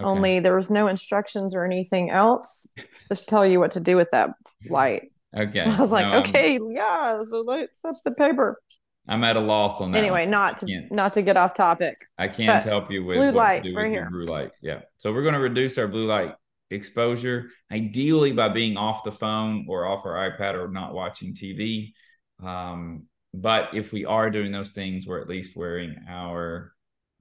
Only 0.00 0.40
there 0.40 0.56
was 0.56 0.70
no 0.70 0.86
instructions 0.86 1.54
or 1.54 1.64
anything 1.64 2.10
else 2.10 2.68
to 3.10 3.16
tell 3.26 3.44
you 3.44 3.60
what 3.60 3.72
to 3.72 3.80
do 3.80 3.96
with 3.96 4.08
that 4.12 4.30
light. 4.70 5.10
okay. 5.36 5.58
So 5.58 5.70
I 5.70 5.78
was 5.78 5.92
like, 5.92 6.06
No, 6.06 6.12
I'm- 6.12 6.28
okay, 6.28 6.58
yeah, 6.74 7.20
so 7.22 7.42
lights 7.42 7.84
up 7.84 7.96
the 8.04 8.12
paper. 8.12 8.60
I'm, 9.08 9.22
at 9.22 9.36
a 9.36 9.40
loss 9.40 9.80
on 9.80 9.92
that. 9.92 9.98
Anyway, 9.98 10.22
one. 10.22 10.30
not 10.30 10.56
to 10.58 10.66
can't- 10.66 11.12
to 11.12 11.22
get 11.22 11.36
off 11.36 11.54
topic. 11.54 11.96
I 12.18 12.26
can't 12.28 12.64
help 12.64 12.90
you 12.90 13.04
with 13.04 13.16
blue 13.16 13.26
what 13.26 13.32
to 13.32 13.38
light, 13.38 13.62
do 13.62 13.76
right 13.76 13.90
here. 13.90 14.08
blue 14.10 14.24
light. 14.24 14.50
Yeah. 14.62 14.80
So 14.96 15.12
we're 15.12 15.22
going 15.22 15.34
to 15.34 15.40
reduce 15.40 15.78
our 15.78 15.86
blue 15.86 16.06
light 16.06 16.34
exposure, 16.70 17.50
ideally 17.70 18.32
by 18.32 18.48
being 18.48 18.76
off 18.76 19.04
the 19.04 19.12
phone 19.12 19.66
or 19.68 19.86
off 19.86 20.04
our 20.04 20.30
iPad 20.30 20.54
or 20.54 20.68
not 20.68 20.94
watching 20.94 21.34
TV. 21.34 21.92
Um, 22.42 23.04
but 23.34 23.68
if 23.74 23.92
we 23.92 24.04
are 24.04 24.30
doing 24.30 24.52
those 24.52 24.72
things, 24.72 25.06
we're 25.06 25.20
at 25.20 25.28
least 25.28 25.56
wearing 25.56 25.96
our 26.08 26.72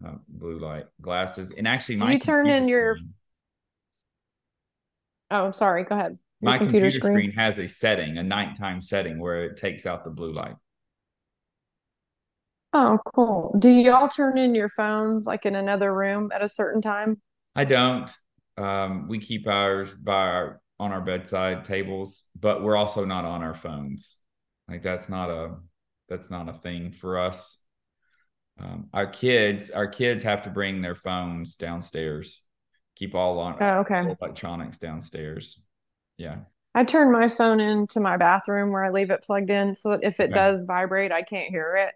uh, 0.05 0.13
blue 0.27 0.59
light 0.59 0.85
glasses. 1.01 1.51
And 1.55 1.67
actually, 1.67 1.97
Do 1.97 2.05
my 2.05 2.11
you 2.13 2.19
turn 2.19 2.49
in 2.49 2.67
your- 2.67 2.95
screen- 2.97 3.13
Oh, 5.31 5.51
sorry, 5.51 5.83
go 5.83 5.95
ahead. 5.95 6.19
Your 6.41 6.51
my 6.51 6.57
computer, 6.57 6.89
screen 6.89 7.31
has 7.31 7.57
a 7.59 7.67
setting, 7.67 8.17
a 8.17 8.23
nighttime 8.23 8.81
setting 8.81 9.19
where 9.19 9.43
it 9.45 9.57
takes 9.57 9.85
out 9.85 10.03
the 10.03 10.11
blue 10.11 10.31
light. 10.33 10.55
Oh, 12.73 12.99
cool. 13.15 13.55
Do 13.57 13.69
y'all 13.69 14.07
turn 14.09 14.37
in 14.37 14.53
your 14.53 14.69
phones 14.69 15.25
like 15.25 15.45
in 15.45 15.55
another 15.55 15.93
room 15.93 16.31
at 16.33 16.43
a 16.43 16.47
certain 16.47 16.81
time? 16.81 17.21
I 17.55 17.63
don't. 17.63 18.13
Um, 18.57 19.07
we 19.07 19.19
keep 19.19 19.47
ours 19.47 19.93
by 19.93 20.13
our 20.13 20.61
on 20.79 20.91
our 20.91 21.01
bedside 21.01 21.63
tables, 21.63 22.25
but 22.39 22.61
we're 22.63 22.75
also 22.75 23.05
not 23.05 23.25
on 23.25 23.41
our 23.43 23.53
phones. 23.55 24.17
Like 24.67 24.83
that's 24.83 25.09
not 25.09 25.29
a 25.29 25.55
that's 26.09 26.29
not 26.29 26.49
a 26.49 26.53
thing 26.53 26.91
for 26.91 27.19
us. 27.19 27.59
Um, 28.59 28.87
our 28.93 29.07
kids, 29.07 29.69
our 29.69 29.87
kids 29.87 30.23
have 30.23 30.43
to 30.43 30.49
bring 30.49 30.81
their 30.81 30.95
phones 30.95 31.55
downstairs. 31.55 32.41
Keep 32.95 33.13
all 33.15 33.39
on 33.39 33.57
Oh, 33.59 33.79
okay. 33.79 34.15
electronics 34.19 34.77
downstairs. 34.77 35.61
Yeah. 36.17 36.37
I 36.73 36.83
turn 36.83 37.11
my 37.11 37.27
phone 37.27 37.59
into 37.59 37.99
my 37.99 38.17
bathroom 38.17 38.71
where 38.71 38.83
I 38.83 38.89
leave 38.89 39.11
it 39.11 39.23
plugged 39.23 39.49
in 39.49 39.75
so 39.75 39.91
that 39.91 40.03
if 40.03 40.19
it 40.19 40.25
Okay. 40.31 40.33
does 40.33 40.65
vibrate, 40.65 41.11
I 41.11 41.21
can't 41.21 41.49
hear 41.49 41.75
it. 41.75 41.95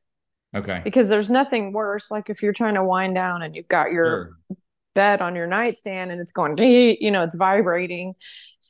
Okay. 0.58 0.82
Because 0.84 1.10
there's 1.10 1.30
nothing 1.30 1.72
worse, 1.74 2.10
like 2.12 2.30
if 2.30 2.42
you're 2.42 2.54
trying 2.54 2.76
to 2.76 2.84
wind 2.84 3.16
down 3.16 3.42
and 3.42 3.56
you've 3.56 3.68
got 3.68 3.92
your 3.92 4.32
Sure. 4.50 4.58
Bed 5.00 5.22
on 5.22 5.36
your 5.36 5.48
nightstand 5.48 6.12
and 6.12 6.20
it's 6.22 6.32
going, 6.34 6.58
you 7.06 7.12
know, 7.12 7.24
it's 7.24 7.36
vibrating. 7.36 8.14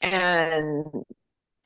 And 0.01 0.85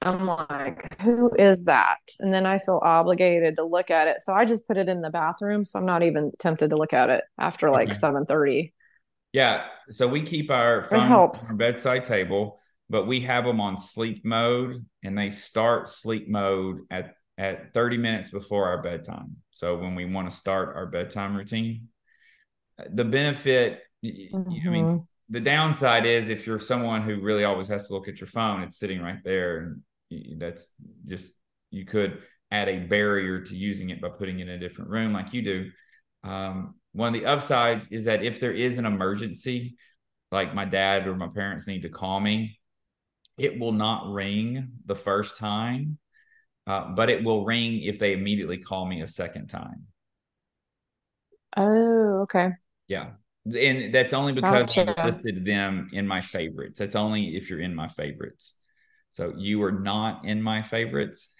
I'm 0.01 0.25
like, 0.25 1.01
who 1.01 1.33
is 1.37 1.63
that? 1.65 1.99
And 2.19 2.33
then 2.33 2.45
I 2.45 2.57
feel 2.57 2.79
obligated 2.83 3.55
to 3.57 3.63
look 3.65 3.89
at 3.89 4.07
it. 4.07 4.21
So 4.21 4.33
I 4.33 4.45
just 4.45 4.67
put 4.67 4.77
it 4.77 4.89
in 4.89 5.01
the 5.01 5.09
bathroom. 5.09 5.65
So 5.65 5.79
I'm 5.79 5.85
not 5.85 6.03
even 6.03 6.31
tempted 6.39 6.69
to 6.71 6.77
look 6.77 6.93
at 6.93 7.09
it 7.09 7.23
after 7.37 7.69
like 7.69 7.89
Okay. 7.89 7.97
7:30. 7.97 8.73
Yeah. 9.31 9.65
So 9.89 10.07
we 10.07 10.21
keep 10.23 10.51
our 10.51 10.83
phones 10.83 11.03
helps. 11.07 11.49
on 11.49 11.55
our 11.55 11.71
bedside 11.71 12.05
table, 12.05 12.59
but 12.89 13.07
we 13.07 13.21
have 13.21 13.45
them 13.45 13.59
on 13.61 13.77
sleep 13.77 14.23
mode 14.25 14.85
and 15.03 15.17
they 15.17 15.29
start 15.29 15.89
sleep 15.89 16.27
mode 16.29 16.81
at, 16.91 17.15
at 17.37 17.73
30 17.73 17.97
minutes 17.97 18.29
before 18.29 18.67
our 18.67 18.81
bedtime. 18.81 19.37
So 19.51 19.77
when 19.77 19.95
we 19.95 20.05
want 20.05 20.29
to 20.29 20.35
start 20.35 20.75
our 20.75 20.85
bedtime 20.85 21.35
routine, 21.35 21.87
the 22.89 23.05
benefit, 23.05 23.79
y- 24.03 24.35
I 24.67 24.71
mean, 24.71 24.89
Mhm. 24.89 25.07
the 25.29 25.39
downside 25.39 26.05
is 26.05 26.29
if 26.29 26.47
you're 26.47 26.59
someone 26.59 27.03
who 27.03 27.21
really 27.21 27.43
always 27.45 27.67
has 27.69 27.87
to 27.87 27.93
look 27.93 28.07
at 28.07 28.19
your 28.21 28.27
phone, 28.27 28.63
it's 28.63 28.77
sitting 28.77 29.01
right 29.01 29.19
there. 29.23 29.59
And 30.11 30.41
that's 30.41 30.69
just, 31.07 31.33
you 31.71 31.85
could 31.85 32.21
add 32.51 32.69
a 32.69 32.79
barrier 32.81 33.41
to 33.41 33.55
using 33.55 33.89
it 33.89 34.01
by 34.01 34.09
putting 34.09 34.39
it 34.39 34.43
in 34.43 34.49
a 34.49 34.59
different 34.59 34.91
room 34.91 35.13
like 35.13 35.33
you 35.33 35.41
do. 35.41 35.71
Um, 36.23 36.75
one 36.93 37.15
of 37.15 37.19
the 37.21 37.27
upsides 37.27 37.87
is 37.91 38.05
that 38.05 38.23
if 38.23 38.39
there 38.39 38.53
is 38.53 38.77
an 38.77 38.85
emergency, 38.85 39.77
like 40.31 40.55
my 40.55 40.65
dad 40.65 41.07
or 41.07 41.15
my 41.15 41.29
parents 41.29 41.67
need 41.67 41.83
to 41.83 41.89
call 41.89 42.19
me, 42.19 42.59
it 43.37 43.59
will 43.59 43.71
not 43.73 44.11
ring 44.13 44.69
the 44.85 44.95
first 44.95 45.37
time, 45.37 45.97
uh, 46.67 46.91
but 46.95 47.09
it 47.09 47.23
will 47.23 47.45
ring 47.45 47.83
if 47.83 47.99
they 47.99 48.13
immediately 48.13 48.57
call 48.59 48.85
me 48.85 49.01
a 49.01 49.07
second 49.07 49.47
time. 49.47 49.87
Oh, 51.57 52.21
okay. 52.23 52.53
Yeah. 52.87 53.13
And 53.45 53.93
that's 53.93 54.13
only 54.13 54.31
because 54.33 54.77
I 54.77 54.93
listed 55.05 55.43
them 55.45 55.89
in 55.91 56.07
my 56.07 56.21
favorites. 56.21 56.79
That's 56.79 56.95
only 56.95 57.35
if 57.35 57.49
you're 57.49 57.59
in 57.59 57.75
my 57.75 57.89
favorites. 57.89 58.55
So 59.11 59.33
you 59.37 59.61
are 59.63 59.71
not 59.71 60.25
in 60.25 60.41
my 60.41 60.61
favorites. 60.63 61.35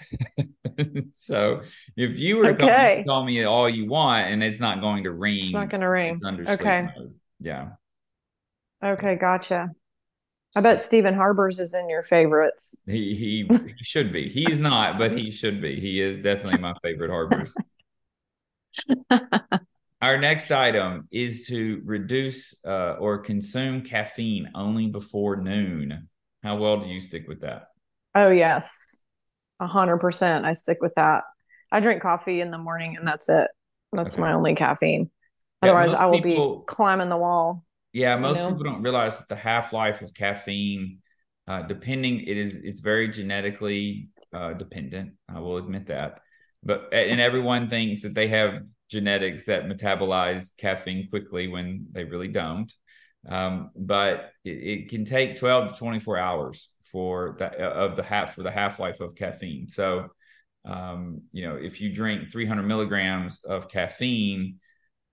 so 1.13 1.61
if 1.95 2.19
you 2.19 2.37
were 2.37 2.47
to 2.47 2.55
call, 2.55 2.69
Okay. 2.69 3.03
call 3.07 3.23
me 3.25 3.43
all 3.45 3.69
you 3.69 3.87
want 3.87 4.27
and 4.27 4.43
it's 4.43 4.59
not 4.59 4.81
going 4.81 5.05
to 5.05 5.11
ring, 5.11 5.39
It's 5.39 5.53
not 5.53 5.69
going 5.69 5.81
to 5.81 5.87
ring. 5.87 6.15
it's 6.15 6.25
under 6.25 6.45
sleep 6.45 6.59
Okay. 6.59 6.87
mode. 6.97 7.15
Yeah. 7.39 7.69
Okay, 8.83 9.15
gotcha. 9.15 9.69
I 10.55 10.61
bet 10.61 10.81
Stephen 10.81 11.15
Harbers 11.15 11.59
is 11.59 11.73
in 11.73 11.89
your 11.89 12.03
favorites. 12.03 12.79
He, 12.85 13.15
he 13.15 13.57
he 13.57 13.73
should 13.83 14.13
be. 14.13 14.29
He's 14.29 14.59
not, 14.59 14.99
but 14.99 15.17
he 15.17 15.31
should 15.31 15.61
be. 15.61 15.79
He 15.79 15.99
is 15.99 16.17
definitely 16.17 16.59
my 16.59 16.73
favorite 16.83 17.09
Harbers. 17.09 17.55
Our 20.03 20.17
next 20.17 20.51
item 20.51 21.07
is 21.13 21.47
to 21.47 21.81
reduce 21.85 22.53
uh, 22.67 22.95
or 22.99 23.19
consume 23.19 23.83
caffeine 23.83 24.49
only 24.53 24.87
before 24.87 25.37
noon. 25.37 26.09
How 26.43 26.57
well 26.57 26.81
do 26.81 26.87
you 26.87 26.99
stick 26.99 27.25
with 27.25 27.39
that? 27.39 27.67
Oh, 28.13 28.29
yes. 28.29 29.01
A 29.61 29.65
hundred 29.67 29.99
percent. 29.99 30.45
I 30.45 30.51
stick 30.51 30.79
with 30.81 30.91
that. 30.97 31.23
I 31.71 31.79
drink 31.79 32.01
coffee 32.01 32.41
in 32.41 32.51
the 32.51 32.57
morning 32.57 32.97
and 32.97 33.07
that's 33.07 33.29
it. 33.29 33.49
That's 33.93 34.15
Okay. 34.15 34.23
my 34.23 34.33
only 34.33 34.55
caffeine. 34.55 35.09
Yeah, 35.63 35.69
Otherwise, 35.71 35.93
I 35.93 36.07
will 36.07 36.21
people- 36.21 36.57
be 36.59 36.63
climbing 36.67 37.07
the 37.07 37.15
wall. 37.15 37.63
Yeah, 37.93 38.17
most 38.17 38.39
know? 38.39 38.49
people 38.49 38.65
don't 38.65 38.81
realize 38.81 39.19
that 39.19 39.29
the 39.29 39.37
half 39.37 39.71
life 39.71 40.01
of 40.01 40.13
caffeine, 40.13 40.97
uh, 41.47 41.61
depending, 41.61 42.19
it 42.27 42.35
is 42.35 42.57
it's 42.57 42.81
very 42.81 43.07
genetically 43.07 44.09
uh, 44.33 44.51
dependent. 44.51 45.13
I 45.29 45.39
will 45.39 45.55
admit 45.55 45.85
that, 45.87 46.19
but 46.61 46.93
and 46.93 47.21
everyone 47.21 47.69
thinks 47.69 48.01
that 48.01 48.15
they 48.15 48.27
have 48.27 48.63
genetics 48.89 49.45
that 49.45 49.65
metabolize 49.65 50.55
caffeine 50.57 51.09
quickly 51.09 51.47
when 51.47 51.87
they 51.91 52.03
really 52.03 52.27
don't. 52.27 52.71
Um, 53.27 53.71
but 53.75 54.31
it, 54.43 54.49
it 54.49 54.89
can 54.89 55.05
take 55.05 55.37
twelve 55.37 55.69
to 55.69 55.79
twenty 55.79 55.99
four 55.99 56.17
hours 56.17 56.69
for 56.91 57.35
that 57.39 57.55
of 57.55 57.95
the 57.95 58.03
half 58.03 58.35
for 58.35 58.43
the 58.43 58.51
half 58.51 58.79
life 58.79 58.99
of 58.99 59.15
caffeine. 59.15 59.67
So, 59.67 60.09
um, 60.65 61.21
you 61.31 61.47
know, 61.47 61.55
if 61.55 61.81
you 61.81 61.93
drink 61.93 62.31
three 62.31 62.45
hundred 62.45 62.63
milligrams 62.63 63.41
of 63.43 63.69
caffeine 63.69 64.59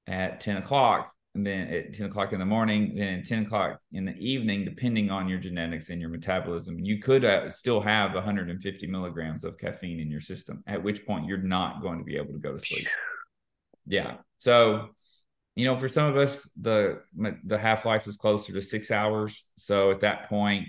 at 0.06 0.40
10 0.40 0.58
o'clock 0.58 1.12
and 1.34 1.46
then 1.46 1.68
at 1.68 1.94
10 1.94 2.06
o'clock 2.06 2.32
in 2.32 2.40
the 2.40 2.44
morning 2.44 2.94
then 2.96 3.20
at 3.20 3.24
10 3.24 3.44
o'clock 3.44 3.78
in 3.92 4.04
the 4.04 4.14
evening 4.14 4.64
depending 4.64 5.10
on 5.10 5.28
your 5.28 5.38
genetics 5.38 5.88
and 5.88 6.00
your 6.00 6.10
metabolism 6.10 6.78
you 6.78 7.00
could 7.00 7.24
uh, 7.24 7.50
still 7.50 7.80
have 7.80 8.14
150 8.14 8.86
milligrams 8.88 9.44
of 9.44 9.56
caffeine 9.58 10.00
in 10.00 10.10
your 10.10 10.20
system 10.20 10.62
at 10.66 10.82
which 10.82 11.06
point 11.06 11.26
you're 11.26 11.38
not 11.38 11.80
going 11.80 11.98
to 11.98 12.04
be 12.04 12.16
able 12.16 12.32
to 12.32 12.38
go 12.38 12.52
to 12.52 12.58
sleep 12.58 12.86
yeah. 13.90 14.16
So 14.38 14.90
you 15.56 15.66
know 15.66 15.78
for 15.78 15.88
some 15.88 16.06
of 16.06 16.16
us 16.16 16.48
the 16.58 17.02
the 17.44 17.58
half 17.58 17.84
life 17.84 18.06
is 18.06 18.16
closer 18.16 18.52
to 18.52 18.62
six 18.62 18.90
hours. 18.90 19.44
So 19.56 19.90
at 19.90 20.00
that 20.00 20.28
point 20.28 20.68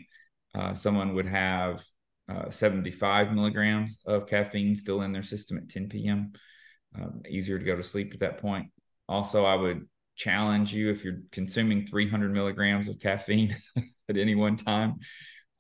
uh, 0.54 0.74
someone 0.75 1.13
would 1.16 1.28
have 1.28 1.82
uh, 2.28 2.50
75 2.50 3.32
milligrams 3.32 4.00
of 4.06 4.28
caffeine 4.28 4.75
still 4.75 5.01
in 5.01 5.12
their 5.12 5.24
system 5.24 5.58
at 5.58 5.70
10 5.70 5.90
p.m 5.90 6.34
um, 6.96 7.22
easier 7.28 7.60
to 7.60 7.66
go 7.66 7.75
to 7.75 7.84
sleep 7.84 8.13
at 8.13 8.20
that 8.20 8.40
point. 8.40 8.68
Also 9.08 9.46
i 9.46 9.56
would 9.56 9.88
challenge 10.16 10.74
you 10.74 10.90
if 10.92 11.04
you're 11.04 11.22
consuming 11.32 11.86
300 11.86 12.32
milligrams 12.32 12.88
of 12.88 13.00
caffeine 13.00 13.56
at 14.10 14.18
any 14.18 14.36
one 14.36 14.58
time. 14.58 15.00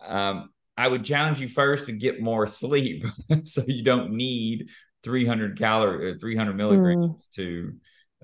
Um, 0.05 0.49
I 0.77 0.87
would 0.87 1.03
challenge 1.03 1.39
you 1.39 1.47
first 1.47 1.85
to 1.87 1.91
get 1.91 2.21
more 2.21 2.47
sleep 2.47 3.03
so 3.43 3.63
you 3.67 3.83
don't 3.83 4.11
need 4.13 4.69
300 5.03 5.57
calorie 5.57 6.17
300 6.19 6.53
milligrams 6.53 7.09
mm. 7.09 7.31
to 7.35 7.73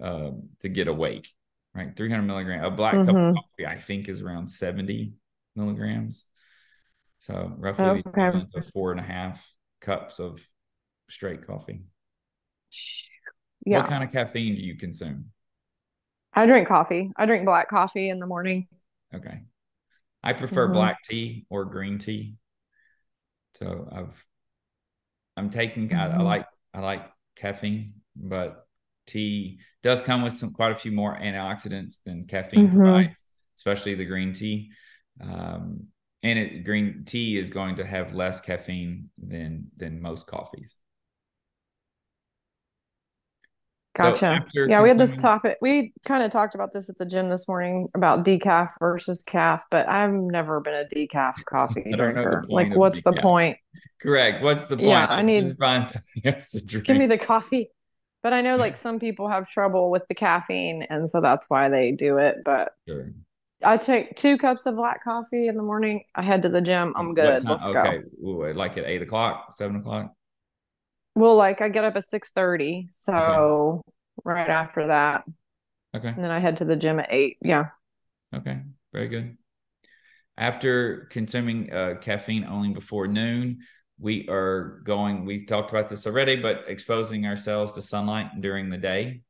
um, 0.02 0.50
to 0.60 0.70
get 0.70 0.88
awake 0.88 1.30
right 1.74 1.96
300 1.96 2.24
milligram 2.24 2.64
a 2.64 2.72
black 2.72 2.94
mm-hmm. 2.94 3.06
cup 3.06 3.16
of 3.16 3.22
mm-hmm. 3.22 3.36
coffee 3.36 3.68
i 3.68 3.80
think 3.80 4.10
is 4.10 4.22
around 4.22 4.50
70 4.50 5.14
milligrams 5.56 6.26
so 7.20 7.52
roughly 7.58 8.04
okay. 8.08 8.32
four 8.74 8.92
and 8.92 9.00
a 9.00 9.04
half 9.04 9.46
cups 9.82 10.20
of 10.20 10.40
straight 11.10 11.46
coffee 11.46 11.82
yeah. 13.66 13.80
what 13.80 13.90
kind 13.90 14.04
of 14.04 14.12
caffeine 14.12 14.56
do 14.56 14.62
you 14.62 14.78
consume 14.78 15.26
i 16.34 16.46
drink 16.46 16.68
coffee 16.68 17.12
i 17.18 17.26
drink 17.26 17.46
black 17.46 17.70
coffee 17.70 18.10
in 18.10 18.20
the 18.20 18.28
morning 18.28 18.68
okay 19.16 19.42
i 20.24 20.34
prefer 20.34 20.66
mm-hmm. 20.66 20.76
black 20.76 20.98
tea 21.04 21.46
or 21.50 21.66
green 21.66 21.98
tea 21.98 22.36
so 23.56 23.88
i've 23.92 24.26
i'm 25.36 25.50
taking 25.50 25.90
mm-hmm. 25.90 26.00
I, 26.00 26.06
I 26.06 26.10
mm-hmm. 26.10 26.22
like 26.22 26.46
i 26.78 26.80
like 26.80 27.02
caffeine 27.36 27.94
but 28.16 28.68
tea 29.08 29.60
does 29.82 30.02
come 30.02 30.22
with 30.22 30.34
some 30.34 30.54
quite 30.54 30.72
a 30.72 30.76
few 30.76 30.92
more 30.92 31.18
antioxidants 31.18 32.02
than 32.06 32.26
caffeine 32.26 32.68
mm-hmm. 32.68 32.78
provides, 32.78 33.24
especially 33.58 33.96
the 33.96 34.06
green 34.06 34.34
tea. 34.34 34.70
Um, 35.22 35.88
and 36.22 36.38
it, 36.38 36.64
green 36.64 37.04
tea 37.06 37.38
is 37.38 37.50
going 37.50 37.78
to 37.78 37.86
have 37.86 38.14
less 38.14 38.42
caffeine 38.42 39.10
than 39.18 39.68
than 39.78 40.02
most 40.02 40.28
coffees. 40.28 40.76
Gotcha. 43.98 44.46
So 44.54 44.66
yeah, 44.66 44.82
we 44.82 44.90
had 44.90 45.00
this 45.00 45.18
topic. 45.18 45.58
We 45.60 45.92
kind 46.06 46.24
of 46.24 46.30
talked 46.30 46.54
about 46.54 46.72
this 46.72 46.90
at 46.90 46.98
the 46.98 47.06
gym 47.06 47.30
this 47.30 47.48
morning 47.48 47.88
about 47.96 48.24
decaf 48.24 48.70
versus 48.80 49.24
calf, 49.24 49.64
but 49.72 49.90
I've 49.90 50.14
never 50.14 50.60
been 50.60 50.76
a 50.76 50.86
decaf 50.86 51.44
coffee 51.46 51.92
drinker. 51.96 52.46
Like, 52.48 52.76
what's 52.76 53.02
decaf. 53.02 53.16
the 53.16 53.22
point? 53.22 53.58
Correct. 54.00 54.44
What's 54.44 54.68
the 54.68 54.78
point? 54.78 54.90
Yeah, 54.90 55.08
I 55.08 55.24
need 55.24 55.46
just 55.46 55.60
find 55.60 55.86
something 55.86 56.04
else 56.26 56.50
to 56.50 56.60
drink. 56.60 56.70
Just 56.70 56.86
give 56.86 56.98
me 56.98 57.08
the 57.08 57.18
coffee. 57.18 57.72
But 58.22 58.34
I 58.34 58.42
know 58.42 58.56
like 58.56 58.76
some 58.76 59.00
people 59.00 59.30
have 59.30 59.50
trouble 59.50 59.90
with 59.90 60.04
the 60.10 60.16
caffeine, 60.16 60.84
and 60.90 61.10
so 61.10 61.22
that's 61.22 61.50
why 61.50 61.70
they 61.70 61.92
do 61.92 62.18
it. 62.18 62.38
But 62.46 62.74
sure. 62.88 63.12
I 63.64 63.78
take 63.78 64.16
two 64.16 64.38
cups 64.38 64.68
of 64.68 64.76
black 64.76 65.04
coffee 65.04 65.48
in 65.48 65.56
the 65.56 65.64
morning. 65.64 66.04
I 66.14 66.22
head 66.22 66.44
to 66.44 66.50
the 66.50 66.62
gym. 66.62 66.94
I'm 66.96 67.16
good. 67.16 67.48
Let's 67.48 67.66
okay. 67.66 68.02
go. 68.22 68.28
Ooh, 68.28 68.54
like 68.54 68.78
at 68.78 68.86
eight 68.86 69.02
o'clock, 69.02 69.54
seven 69.54 69.78
o'clock. 69.78 70.14
Well, 71.18 71.36
like 71.36 71.62
I 71.62 71.70
get 71.70 71.84
up 71.84 71.96
at 71.96 72.04
six 72.04 72.30
thirty, 72.30 72.86
so 72.92 73.82
okay. 74.20 74.24
right 74.24 74.50
after 74.50 74.88
that. 74.88 75.24
Okay. 75.96 76.10
And 76.10 76.24
then 76.24 76.30
I 76.30 76.38
head 76.38 76.58
to 76.58 76.66
the 76.66 76.76
gym 76.76 77.00
at 77.00 77.08
eight. 77.10 77.38
Yeah. 77.42 77.70
Okay. 78.36 78.60
Very 78.94 79.08
good. 79.08 79.36
After 80.38 81.08
consuming 81.10 81.74
uh, 81.74 81.96
caffeine 82.00 82.46
only 82.46 82.70
before 82.70 83.08
noon, 83.08 83.62
we 83.98 84.28
are 84.30 84.82
going 84.84 85.26
we 85.26 85.44
talked 85.44 85.72
about 85.72 85.90
this 85.90 86.06
already 86.06 86.36
but 86.36 86.66
exposing 86.68 87.26
ourselves 87.26 87.74
to 87.74 87.82
sunlight 87.82 88.28
during 88.42 88.70
the 88.70 88.78
day 88.78 89.22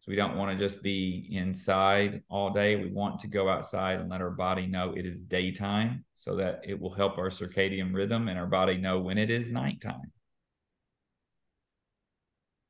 so 0.00 0.10
we 0.10 0.16
don't 0.16 0.36
want 0.36 0.50
to 0.50 0.58
just 0.58 0.82
be 0.82 1.28
inside 1.30 2.20
all 2.28 2.50
day 2.50 2.74
we 2.74 2.92
want 2.92 3.20
to 3.20 3.28
go 3.28 3.48
outside 3.48 4.00
and 4.00 4.10
let 4.10 4.20
our 4.20 4.30
body 4.30 4.66
know 4.66 4.92
it 4.96 5.06
is 5.06 5.22
daytime 5.22 6.04
so 6.14 6.34
that 6.34 6.60
it 6.64 6.80
will 6.80 6.92
help 6.92 7.16
our 7.16 7.30
circadian 7.30 7.94
rhythm 7.94 8.26
and 8.26 8.36
our 8.36 8.46
body 8.46 8.76
know 8.76 8.98
when 8.98 9.18
it 9.18 9.30
is 9.30 9.52
nighttime 9.52 10.10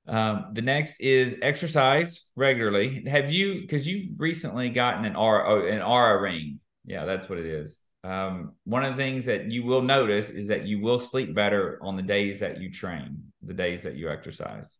um, 0.08 0.46
the 0.52 0.62
next 0.62 1.00
is 1.00 1.36
exercise 1.42 2.24
regularly 2.34 3.04
have 3.06 3.30
you 3.30 3.60
because 3.60 3.86
you've 3.86 4.18
recently 4.18 4.70
gotten 4.70 5.04
an 5.04 5.14
Oura 5.14 5.44
oh, 5.46 5.66
an 5.66 5.80
Oura 5.80 6.20
ring 6.20 6.60
yeah 6.84 7.04
that's 7.04 7.28
what 7.28 7.38
it 7.38 7.46
is 7.46 7.82
um, 8.04 8.52
one 8.64 8.84
of 8.84 8.96
the 8.96 9.02
things 9.02 9.26
that 9.26 9.50
you 9.50 9.64
will 9.64 9.82
notice 9.82 10.30
is 10.30 10.48
that 10.48 10.66
you 10.66 10.80
will 10.80 10.98
sleep 10.98 11.34
better 11.34 11.78
on 11.82 11.96
the 11.96 12.02
days 12.02 12.40
that 12.40 12.60
you 12.60 12.70
train, 12.70 13.24
the 13.42 13.54
days 13.54 13.82
that 13.82 13.96
you 13.96 14.08
exercise. 14.08 14.78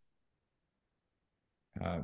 Uh, 1.83 2.01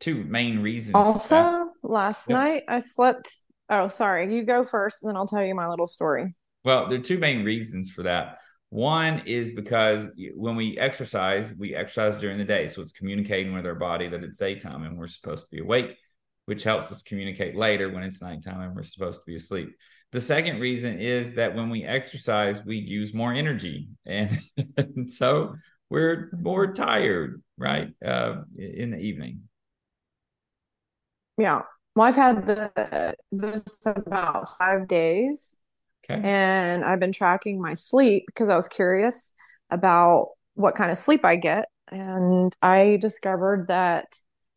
two 0.00 0.24
main 0.24 0.60
reasons. 0.60 0.94
Also, 0.94 1.70
last 1.82 2.28
yep. 2.28 2.38
night 2.38 2.62
I 2.68 2.78
slept. 2.78 3.36
Oh, 3.68 3.88
sorry. 3.88 4.34
You 4.34 4.44
go 4.44 4.64
first, 4.64 5.02
and 5.02 5.10
then 5.10 5.16
I'll 5.16 5.26
tell 5.26 5.44
you 5.44 5.54
my 5.54 5.66
little 5.66 5.86
story. 5.86 6.34
Well, 6.64 6.88
there 6.88 6.98
are 6.98 7.02
two 7.02 7.18
main 7.18 7.44
reasons 7.44 7.90
for 7.90 8.04
that. 8.04 8.38
One 8.70 9.22
is 9.26 9.52
because 9.52 10.08
when 10.34 10.56
we 10.56 10.76
exercise, 10.78 11.54
we 11.54 11.74
exercise 11.74 12.16
during 12.16 12.38
the 12.38 12.44
day. 12.44 12.66
So 12.68 12.82
it's 12.82 12.92
communicating 12.92 13.54
with 13.54 13.64
our 13.64 13.74
body 13.74 14.08
that 14.08 14.24
it's 14.24 14.38
daytime 14.38 14.82
and 14.82 14.98
we're 14.98 15.06
supposed 15.06 15.44
to 15.46 15.50
be 15.50 15.62
awake, 15.62 15.96
which 16.46 16.64
helps 16.64 16.90
us 16.90 17.02
communicate 17.02 17.56
later 17.56 17.90
when 17.90 18.02
it's 18.02 18.20
nighttime 18.20 18.60
and 18.60 18.74
we're 18.74 18.82
supposed 18.82 19.20
to 19.20 19.26
be 19.26 19.36
asleep. 19.36 19.68
The 20.12 20.20
second 20.20 20.60
reason 20.60 21.00
is 21.00 21.34
that 21.34 21.54
when 21.54 21.70
we 21.70 21.84
exercise, 21.84 22.64
we 22.64 22.76
use 22.76 23.14
more 23.14 23.32
energy. 23.32 23.88
And, 24.04 24.40
and 24.76 25.10
so 25.10 25.54
we're 25.88 26.30
more 26.36 26.72
tired, 26.72 27.42
right? 27.56 27.90
Uh, 28.04 28.42
in 28.56 28.90
the 28.90 28.98
evening. 28.98 29.42
Yeah. 31.38 31.62
Well, 31.94 32.08
I've 32.08 32.16
had 32.16 32.46
the, 32.46 33.14
this 33.30 33.78
about 33.86 34.48
five 34.58 34.88
days. 34.88 35.58
Okay. 36.08 36.20
And 36.22 36.84
I've 36.84 37.00
been 37.00 37.12
tracking 37.12 37.60
my 37.60 37.74
sleep 37.74 38.24
because 38.26 38.48
I 38.48 38.56
was 38.56 38.68
curious 38.68 39.32
about 39.70 40.30
what 40.54 40.74
kind 40.74 40.90
of 40.90 40.98
sleep 40.98 41.24
I 41.24 41.36
get. 41.36 41.66
And 41.88 42.54
I 42.62 42.98
discovered 43.00 43.68
that 43.68 44.06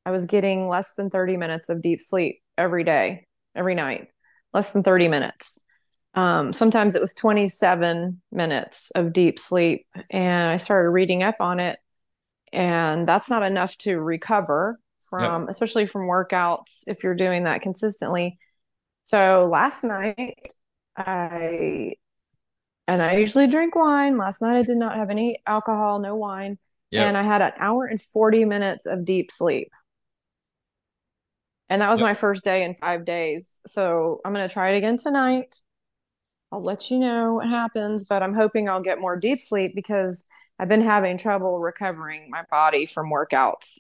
I 0.06 0.12
was 0.12 0.26
getting 0.26 0.68
less 0.68 0.94
than 0.94 1.10
30 1.10 1.38
minutes 1.38 1.70
of 1.70 1.82
deep 1.82 2.02
sleep 2.02 2.40
every 2.58 2.84
day, 2.84 3.26
every 3.56 3.76
night 3.76 4.10
less 4.54 4.74
than 4.74 4.84
30 4.84 5.08
minutes. 5.08 5.60
Um, 6.16 6.54
sometimes 6.54 6.96
it 6.96 7.02
was 7.02 7.14
27 7.14 8.22
minutes 8.32 8.92
of 8.96 9.14
deep 9.14 9.40
sleep. 9.40 9.86
And 10.10 10.50
I 10.50 10.58
started 10.58 10.90
reading 10.90 11.24
up 11.24 11.36
on 11.40 11.60
it. 11.60 11.80
And 12.52 13.08
that's 13.08 13.30
not 13.30 13.44
enough 13.44 13.78
to 13.80 14.00
recover 14.00 14.80
from, 15.02 15.44
yep. 15.44 15.50
especially 15.50 15.86
from 15.86 16.08
workouts 16.08 16.84
if 16.88 17.04
you're 17.04 17.16
doing 17.16 17.44
that 17.44 17.62
consistently. 17.62 18.40
So 19.04 19.48
last 19.52 19.84
night, 19.84 20.36
I, 20.96 21.94
and 22.88 23.02
I 23.02 23.18
usually 23.18 23.48
drink 23.48 23.76
wine. 23.76 24.18
Last 24.18 24.42
night, 24.42 24.58
I 24.58 24.64
did 24.64 24.78
not 24.78 24.96
have 24.96 25.10
any 25.10 25.42
alcohol, 25.46 26.00
no 26.00 26.16
wine. 26.16 26.58
Yep. 26.92 27.06
And 27.08 27.18
I 27.18 27.24
had 27.24 27.42
an 27.42 27.52
hour 27.60 27.86
and 27.86 28.02
40 28.02 28.46
minutes 28.46 28.86
of 28.86 29.06
deep 29.06 29.32
sleep. 29.32 29.70
And 31.70 31.82
that 31.82 31.90
was 31.90 32.00
yep. 32.00 32.08
my 32.08 32.14
first 32.16 32.44
day 32.44 32.64
in 32.64 32.74
five 32.74 33.06
days. 33.06 33.62
So 33.68 34.22
I'm 34.26 34.34
going 34.34 34.48
to 34.48 34.52
try 34.52 34.72
it 34.72 34.78
again 34.78 34.98
tonight. 34.98 35.56
I'll 36.52 36.64
let 36.64 36.90
you 36.90 36.98
know 36.98 37.36
what 37.36 37.48
happens, 37.48 38.08
but 38.08 38.24
I'm 38.24 38.34
hoping 38.34 38.68
I'll 38.68 38.82
get 38.82 39.00
more 39.00 39.16
deep 39.16 39.40
sleep 39.40 39.74
because 39.76 40.26
I've 40.58 40.68
been 40.68 40.82
having 40.82 41.18
trouble 41.18 41.60
recovering 41.60 42.30
my 42.32 42.44
body 42.50 42.88
from 42.88 43.12
workouts. 43.12 43.78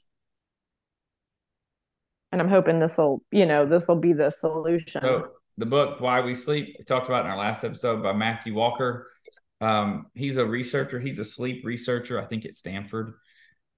And 2.32 2.40
I'm 2.40 2.48
hoping 2.48 2.78
this 2.78 3.00
will, 3.00 3.24
you 3.32 3.48
know, 3.48 3.66
this 3.66 3.88
will 3.88 4.00
be 4.00 4.14
the 4.14 4.30
solution. 4.30 5.02
So 5.02 5.32
the 5.60 5.66
book 5.66 6.00
Why 6.00 6.22
We 6.22 6.36
Sleep, 6.36 6.76
we 6.80 6.86
talked 6.86 7.08
about 7.08 7.26
in 7.26 7.32
our 7.32 7.38
last 7.38 7.66
episode 7.66 8.02
by 8.02 8.14
Matthew 8.14 8.54
Walker. 8.54 9.12
Um, 9.60 10.08
he's 10.14 10.38
a 10.38 10.46
researcher. 10.46 11.00
He's 11.02 11.20
a 11.20 11.26
sleep 11.26 11.66
researcher, 11.66 12.18
I 12.18 12.26
think 12.26 12.46
at 12.46 12.56
Stanford, 12.56 13.16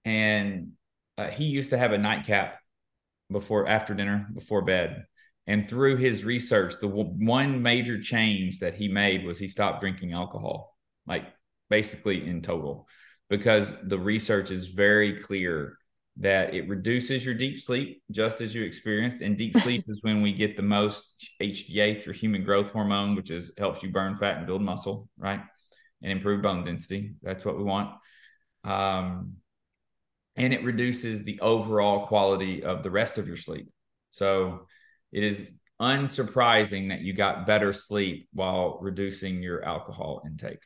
and 0.05 0.73
uh, 1.17 1.27
he 1.27 1.45
used 1.45 1.71
to 1.71 1.79
have 1.79 1.91
a 1.91 1.97
nightcap 1.97 2.59
before 3.31 3.67
after 3.67 3.95
dinner 3.95 4.27
before 4.33 4.61
bed 4.61 5.05
and 5.47 5.67
through 5.67 5.95
his 5.95 6.23
research 6.23 6.73
the 6.81 6.87
w- 6.87 7.09
one 7.17 7.61
major 7.63 7.99
change 7.99 8.59
that 8.59 8.75
he 8.75 8.89
made 8.89 9.25
was 9.25 9.39
he 9.39 9.47
stopped 9.47 9.79
drinking 9.79 10.11
alcohol 10.11 10.75
like 11.07 11.23
basically 11.69 12.27
in 12.27 12.41
total 12.41 12.87
because 13.29 13.73
the 13.83 13.97
research 13.97 14.51
is 14.51 14.67
very 14.67 15.21
clear 15.21 15.77
that 16.17 16.53
it 16.53 16.67
reduces 16.67 17.25
your 17.25 17.33
deep 17.33 17.59
sleep 17.59 18.01
just 18.11 18.41
as 18.41 18.53
you 18.53 18.63
experienced 18.63 19.21
and 19.21 19.37
deep 19.37 19.57
sleep 19.59 19.85
is 19.87 19.99
when 20.01 20.21
we 20.21 20.33
get 20.33 20.55
the 20.55 20.61
most 20.61 21.13
HGH 21.41 22.07
or 22.07 22.13
human 22.13 22.43
growth 22.43 22.71
hormone 22.71 23.15
which 23.15 23.31
is 23.31 23.51
helps 23.57 23.81
you 23.81 23.89
burn 23.89 24.17
fat 24.17 24.37
and 24.37 24.45
build 24.45 24.61
muscle 24.61 25.07
right 25.17 25.41
and 26.03 26.11
improve 26.11 26.41
bone 26.41 26.65
density 26.65 27.13
that's 27.21 27.45
what 27.45 27.57
we 27.57 27.63
want 27.63 27.95
um, 28.63 29.37
and 30.35 30.53
it 30.53 30.63
reduces 30.63 31.23
the 31.23 31.39
overall 31.41 32.07
quality 32.07 32.63
of 32.63 32.83
the 32.83 32.91
rest 32.91 33.17
of 33.17 33.27
your 33.27 33.37
sleep. 33.37 33.69
So 34.09 34.67
it 35.11 35.23
is 35.23 35.53
unsurprising 35.81 36.89
that 36.89 37.01
you 37.01 37.13
got 37.13 37.47
better 37.47 37.73
sleep 37.73 38.29
while 38.33 38.79
reducing 38.81 39.41
your 39.41 39.63
alcohol 39.63 40.21
intake. 40.25 40.61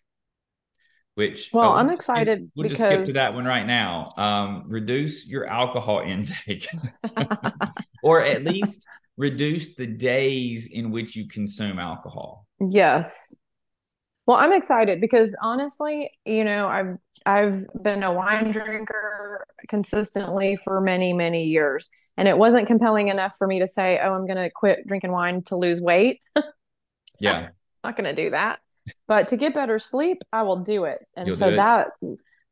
Which 1.15 1.49
well, 1.54 1.71
oh, 1.71 1.75
I'm 1.75 1.89
excited 1.89 2.51
we'll 2.56 2.67
because... 2.67 2.78
just 2.78 3.04
skip 3.04 3.06
to 3.08 3.13
that 3.13 3.34
one 3.34 3.45
right 3.45 3.65
now. 3.65 4.12
Um, 4.17 4.65
reduce 4.67 5.25
your 5.25 5.47
alcohol 5.47 5.99
intake, 6.06 6.67
or 8.04 8.21
at 8.21 8.43
least 8.43 8.86
reduce 9.17 9.75
the 9.75 9.88
days 9.88 10.67
in 10.67 10.91
which 10.91 11.15
you 11.15 11.28
consume 11.28 11.80
alcohol. 11.80 12.45
Yes. 12.60 13.36
Well, 14.28 14.38
I'm 14.38 14.54
excited 14.54 14.99
because 14.99 15.38
honestly, 15.41 16.10
you 16.25 16.43
know, 16.43 16.67
I've 16.67 16.95
I've 17.25 17.65
been 17.82 18.04
a 18.04 18.12
wine 18.12 18.51
drinker 18.51 19.45
consistently 19.67 20.56
for 20.56 20.82
many, 20.82 21.13
many 21.13 21.45
years. 21.45 21.88
And 22.17 22.28
it 22.28 22.38
wasn't 22.38 22.67
compelling 22.67 23.10
enough 23.10 23.36
for 23.38 23.47
me 23.47 23.60
to 23.60 23.67
say, 23.67 23.99
oh, 24.04 24.13
I'm 24.13 24.28
gonna 24.28 24.49
quit 24.49 24.88
drinking 24.88 25.12
wine 25.12 25.43
to 25.43 25.56
lose 25.56 25.80
weight. 25.80 26.21
Yeah. 27.19 27.49
Not 27.84 27.95
gonna 27.95 28.15
do 28.15 28.32
that. 28.32 28.60
But 29.08 29.30
to 29.30 29.38
get 29.38 29.54
better 29.54 29.80
sleep, 29.80 30.24
I 30.32 30.43
will 30.43 30.58
do 30.58 30.86
it. 30.86 31.00
And 31.15 31.28
You'll 31.28 31.36
so 31.36 31.48
do 31.48 31.54
it. 31.54 31.58
that 31.58 31.88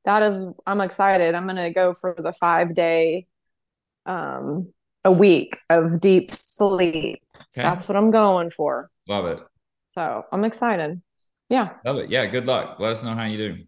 that 0.05 0.23
is 0.23 0.47
I'm 0.65 0.81
excited. 0.81 1.35
I'm 1.35 1.47
gonna 1.47 1.71
go 1.71 1.93
for 1.93 2.15
the 2.17 2.31
five 2.33 2.73
day 2.73 3.27
um 4.05 4.73
a 5.03 5.11
week 5.11 5.57
of 5.69 5.99
deep 5.99 6.31
sleep. 6.31 7.21
Okay. 7.35 7.61
That's 7.61 7.87
what 7.87 7.97
I'm 7.97 8.11
going 8.11 8.49
for. 8.49 8.89
Love 9.07 9.25
it. 9.25 9.39
So 9.89 10.23
I'm 10.31 10.43
excited. 10.45 11.01
Yeah. 11.49 11.73
Love 11.85 11.97
it. 11.97 12.09
Yeah. 12.09 12.25
Good 12.25 12.45
luck. 12.45 12.79
Let 12.79 12.91
us 12.91 13.03
know 13.03 13.13
how 13.13 13.25
you 13.25 13.37
do. 13.37 13.63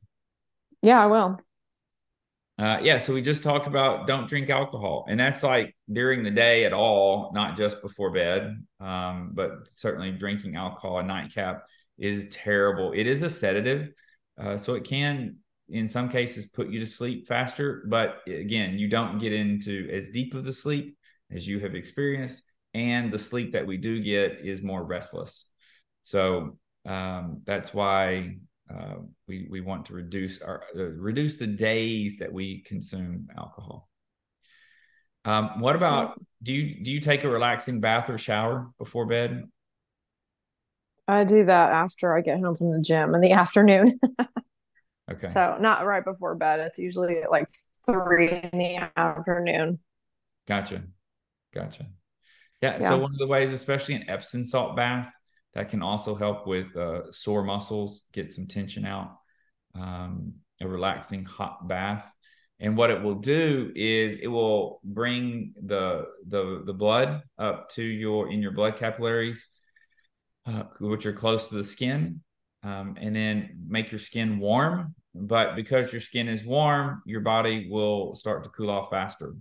Yeah, 0.82 1.04
I 1.04 1.08
will. 1.08 1.40
Uh, 2.58 2.80
yeah, 2.82 2.98
so 2.98 3.14
we 3.14 3.22
just 3.22 3.44
talked 3.44 3.68
about 3.68 4.08
don't 4.08 4.30
drink 4.30 4.50
alcohol, 4.50 5.06
and 5.10 5.20
that's 5.20 5.44
like 5.44 5.76
during 5.92 6.24
the 6.24 6.32
day 6.32 6.64
at 6.64 6.72
all, 6.72 7.32
not 7.34 7.58
just 7.58 7.82
before 7.82 8.12
bed. 8.12 8.64
Um, 8.80 9.32
but 9.34 9.68
certainly 9.68 10.12
drinking 10.12 10.56
alcohol, 10.56 11.00
a 11.00 11.04
nightcap, 11.04 11.66
is 11.98 12.28
terrible. 12.32 12.92
It 12.94 13.08
is 13.08 13.24
a 13.24 13.30
sedative, 13.30 13.90
uh, 14.42 14.58
so 14.58 14.76
it 14.76 14.84
can, 14.84 15.38
in 15.70 15.88
some 15.88 16.10
cases, 16.10 16.46
put 16.46 16.70
you 16.70 16.80
to 16.80 16.88
sleep 16.88 17.28
faster. 17.28 17.86
But 17.88 18.22
again, 18.28 18.78
you 18.78 18.90
don't 18.90 19.20
get 19.20 19.34
into 19.34 19.90
as 19.92 20.10
deep 20.10 20.34
of 20.34 20.46
the 20.46 20.54
sleep 20.54 20.98
as 21.32 21.48
you 21.48 21.60
have 21.60 21.76
experienced, 21.76 22.44
and 22.74 23.12
the 23.12 23.18
sleep 23.18 23.54
that 23.54 23.66
we 23.66 23.78
do 23.78 24.02
get 24.02 24.40
is 24.44 24.62
more 24.62 24.84
restless. 24.84 25.46
So 26.04 26.58
um, 26.86 27.42
that's 27.46 27.74
why 27.74 28.38
uh, 28.74 28.96
we 29.28 29.48
we 29.50 29.62
want 29.62 29.86
to 29.86 29.94
reduce 29.94 30.42
our 30.42 30.64
uh, 30.76 30.84
reduce 30.84 31.38
the 31.38 31.48
days 31.48 32.18
that 32.20 32.32
we 32.32 32.62
consume 32.62 33.28
alcohol. 33.38 33.90
Um, 35.24 35.60
what 35.60 35.76
about 35.76 36.22
do 36.44 36.54
you 36.54 36.84
do 36.84 36.92
you 36.92 37.00
take 37.00 37.24
a 37.24 37.30
relaxing 37.30 37.80
bath 37.80 38.10
or 38.10 38.18
shower 38.18 38.70
before 38.78 39.08
bed? 39.08 39.44
I 41.08 41.24
do 41.24 41.46
that 41.46 41.72
after 41.72 42.16
I 42.16 42.22
get 42.22 42.40
home 42.40 42.56
from 42.56 42.72
the 42.72 42.82
gym 42.82 43.14
in 43.16 43.22
the 43.22 43.32
afternoon. 43.44 44.00
Okay, 45.12 45.28
So 45.28 45.58
not 45.60 45.86
right 45.86 46.04
before 46.04 46.36
bed. 46.36 46.60
It's 46.62 46.80
usually 46.80 47.20
at 47.22 47.30
like 47.32 47.48
three 47.86 48.30
in 48.30 48.50
the 48.58 48.90
afternoon. 48.98 49.80
gotcha, 50.48 50.84
gotcha. 51.54 51.88
Yeah, 52.62 52.80
so 52.80 52.98
one 52.98 53.12
of 53.12 53.20
the 53.20 53.28
ways, 53.28 53.54
especially 53.54 53.96
an 53.96 54.10
Epsom 54.10 54.44
salt 54.46 54.76
bath, 54.76 55.12
that 55.54 55.70
can 55.70 55.84
also 55.84 56.16
help 56.16 56.48
with 56.48 56.76
uh, 56.76 57.12
sore 57.12 57.44
muscles, 57.44 58.02
get 58.12 58.32
some 58.32 58.48
tension 58.48 58.86
out. 58.86 59.18
Um, 59.76 60.36
a 60.62 60.68
relaxing 60.68 61.26
hot 61.26 61.68
bath, 61.68 62.10
and 62.62 62.78
what 62.78 62.90
it 62.90 63.02
will 63.04 63.16
do 63.16 63.74
is 63.76 64.16
it 64.16 64.28
will 64.28 64.80
bring 64.86 65.54
the 65.62 66.06
the 66.30 66.64
the 66.66 66.74
blood 66.74 67.24
up 67.38 67.70
to 67.72 67.84
your 67.84 68.32
in 68.32 68.42
your 68.42 68.52
blood 68.52 68.78
capillaries, 68.78 69.50
uh, 70.46 70.64
which 70.80 71.06
are 71.06 71.14
close 71.14 71.48
to 71.50 71.56
the 71.56 71.64
skin, 71.64 72.22
um, 72.64 72.96
and 73.00 73.16
then 73.16 73.58
make 73.68 73.92
your 73.92 74.00
skin 74.00 74.40
warm. 74.40 74.96
But 75.14 75.56
because 75.56 75.92
your 75.92 76.02
skin 76.02 76.28
is 76.28 76.44
warm, 76.44 77.02
your 77.06 77.22
body 77.22 77.68
will 77.70 78.16
start 78.16 78.44
to 78.44 78.50
cool 78.50 78.70
off 78.70 78.90
faster, 78.90 79.34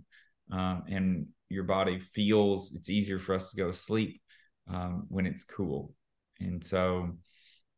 um, 0.53 0.85
and 0.89 1.27
your 1.49 1.65
body 1.65 1.99
feels 1.99 2.73
it's 2.73 2.91
easier 2.91 3.19
for 3.19 3.35
us 3.35 3.51
to 3.51 3.57
go 3.57 3.69
to 3.71 3.77
sleep 3.77 4.21
um, 4.69 5.05
when 5.09 5.27
it's 5.27 5.45
cool. 5.45 5.95
And 6.41 6.63
so 6.63 7.17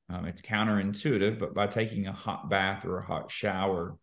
um, 0.09 0.25
it's 0.25 0.43
counterintuitive, 0.43 1.39
but 1.39 1.55
by 1.55 1.67
taking 1.67 2.07
a 2.07 2.13
hot 2.13 2.49
bath 2.49 2.85
or 2.85 2.99
a 2.99 3.07
hot 3.07 3.31
shower, 3.31 3.97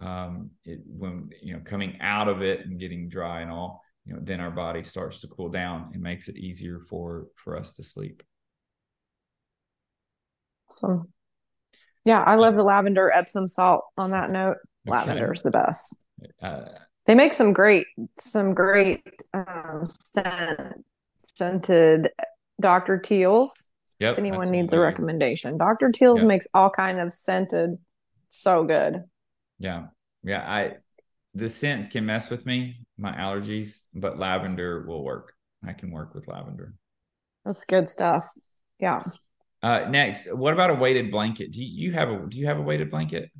um, 0.00 0.50
it, 0.64 0.80
when 0.84 1.30
you 1.42 1.54
know 1.54 1.60
coming 1.64 1.96
out 2.00 2.28
of 2.28 2.42
it 2.42 2.66
and 2.66 2.78
getting 2.78 3.08
dry 3.08 3.40
and 3.40 3.50
all, 3.50 3.82
you 4.04 4.12
know, 4.12 4.20
then 4.22 4.40
our 4.40 4.50
body 4.50 4.82
starts 4.82 5.20
to 5.20 5.28
cool 5.28 5.48
down 5.48 5.90
and 5.94 6.02
makes 6.02 6.28
it 6.28 6.36
easier 6.36 6.80
for 6.80 7.28
for 7.36 7.56
us 7.56 7.72
to 7.74 7.82
sleep. 7.82 8.22
So 10.70 11.06
yeah, 12.04 12.22
I 12.22 12.36
love 12.36 12.54
the 12.56 12.62
lavender 12.62 13.10
Epsom 13.12 13.48
salt 13.48 13.84
on 13.96 14.12
that 14.12 14.30
note. 14.30 14.56
Okay. 14.88 14.96
Lavender 14.96 15.32
is 15.32 15.42
the 15.42 15.50
best. 15.50 16.04
Uh, 16.40 16.66
They 17.06 17.14
make 17.14 17.32
some 17.32 17.52
great, 17.52 17.86
some 18.18 18.54
great 18.54 19.02
um, 19.34 19.82
scent, 19.84 20.84
scented 21.24 22.10
Dr. 22.60 22.98
Teal's. 22.98 23.68
yep. 23.98 24.12
If 24.12 24.18
anyone 24.18 24.50
needs 24.50 24.72
a 24.72 24.78
recommendation, 24.80 25.58
Dr. 25.58 25.90
Teal's 25.90 26.22
Yeah. 26.22 26.28
makes 26.28 26.46
all 26.54 26.70
kind 26.70 27.00
of 27.00 27.12
scented, 27.12 27.78
so 28.28 28.64
good. 28.64 29.02
Yeah, 29.58 29.86
yeah. 30.22 30.42
I 30.48 30.72
the 31.34 31.48
scents 31.48 31.88
can 31.88 32.06
mess 32.06 32.30
with 32.30 32.46
me, 32.46 32.86
my 32.96 33.12
allergies, 33.14 33.82
but 33.92 34.18
lavender 34.18 34.86
will 34.86 35.04
work. 35.04 35.34
I 35.66 35.72
can 35.72 35.90
work 35.90 36.14
with 36.14 36.28
lavender. 36.28 36.74
That's 37.44 37.64
good 37.64 37.88
stuff. 37.88 38.26
Yeah. 38.78 39.02
Uh, 39.66 39.84
next, 39.88 40.32
what 40.32 40.52
about 40.52 40.70
a 40.70 40.74
weighted 40.74 41.10
blanket? 41.10 41.50
Do 41.50 41.60
you, 41.60 41.90
have 41.90 42.08
a 42.08 42.24
do 42.28 42.38
you 42.38 42.46
have 42.46 42.58
a 42.58 42.62
weighted 42.62 42.88
blanket? 42.88 43.32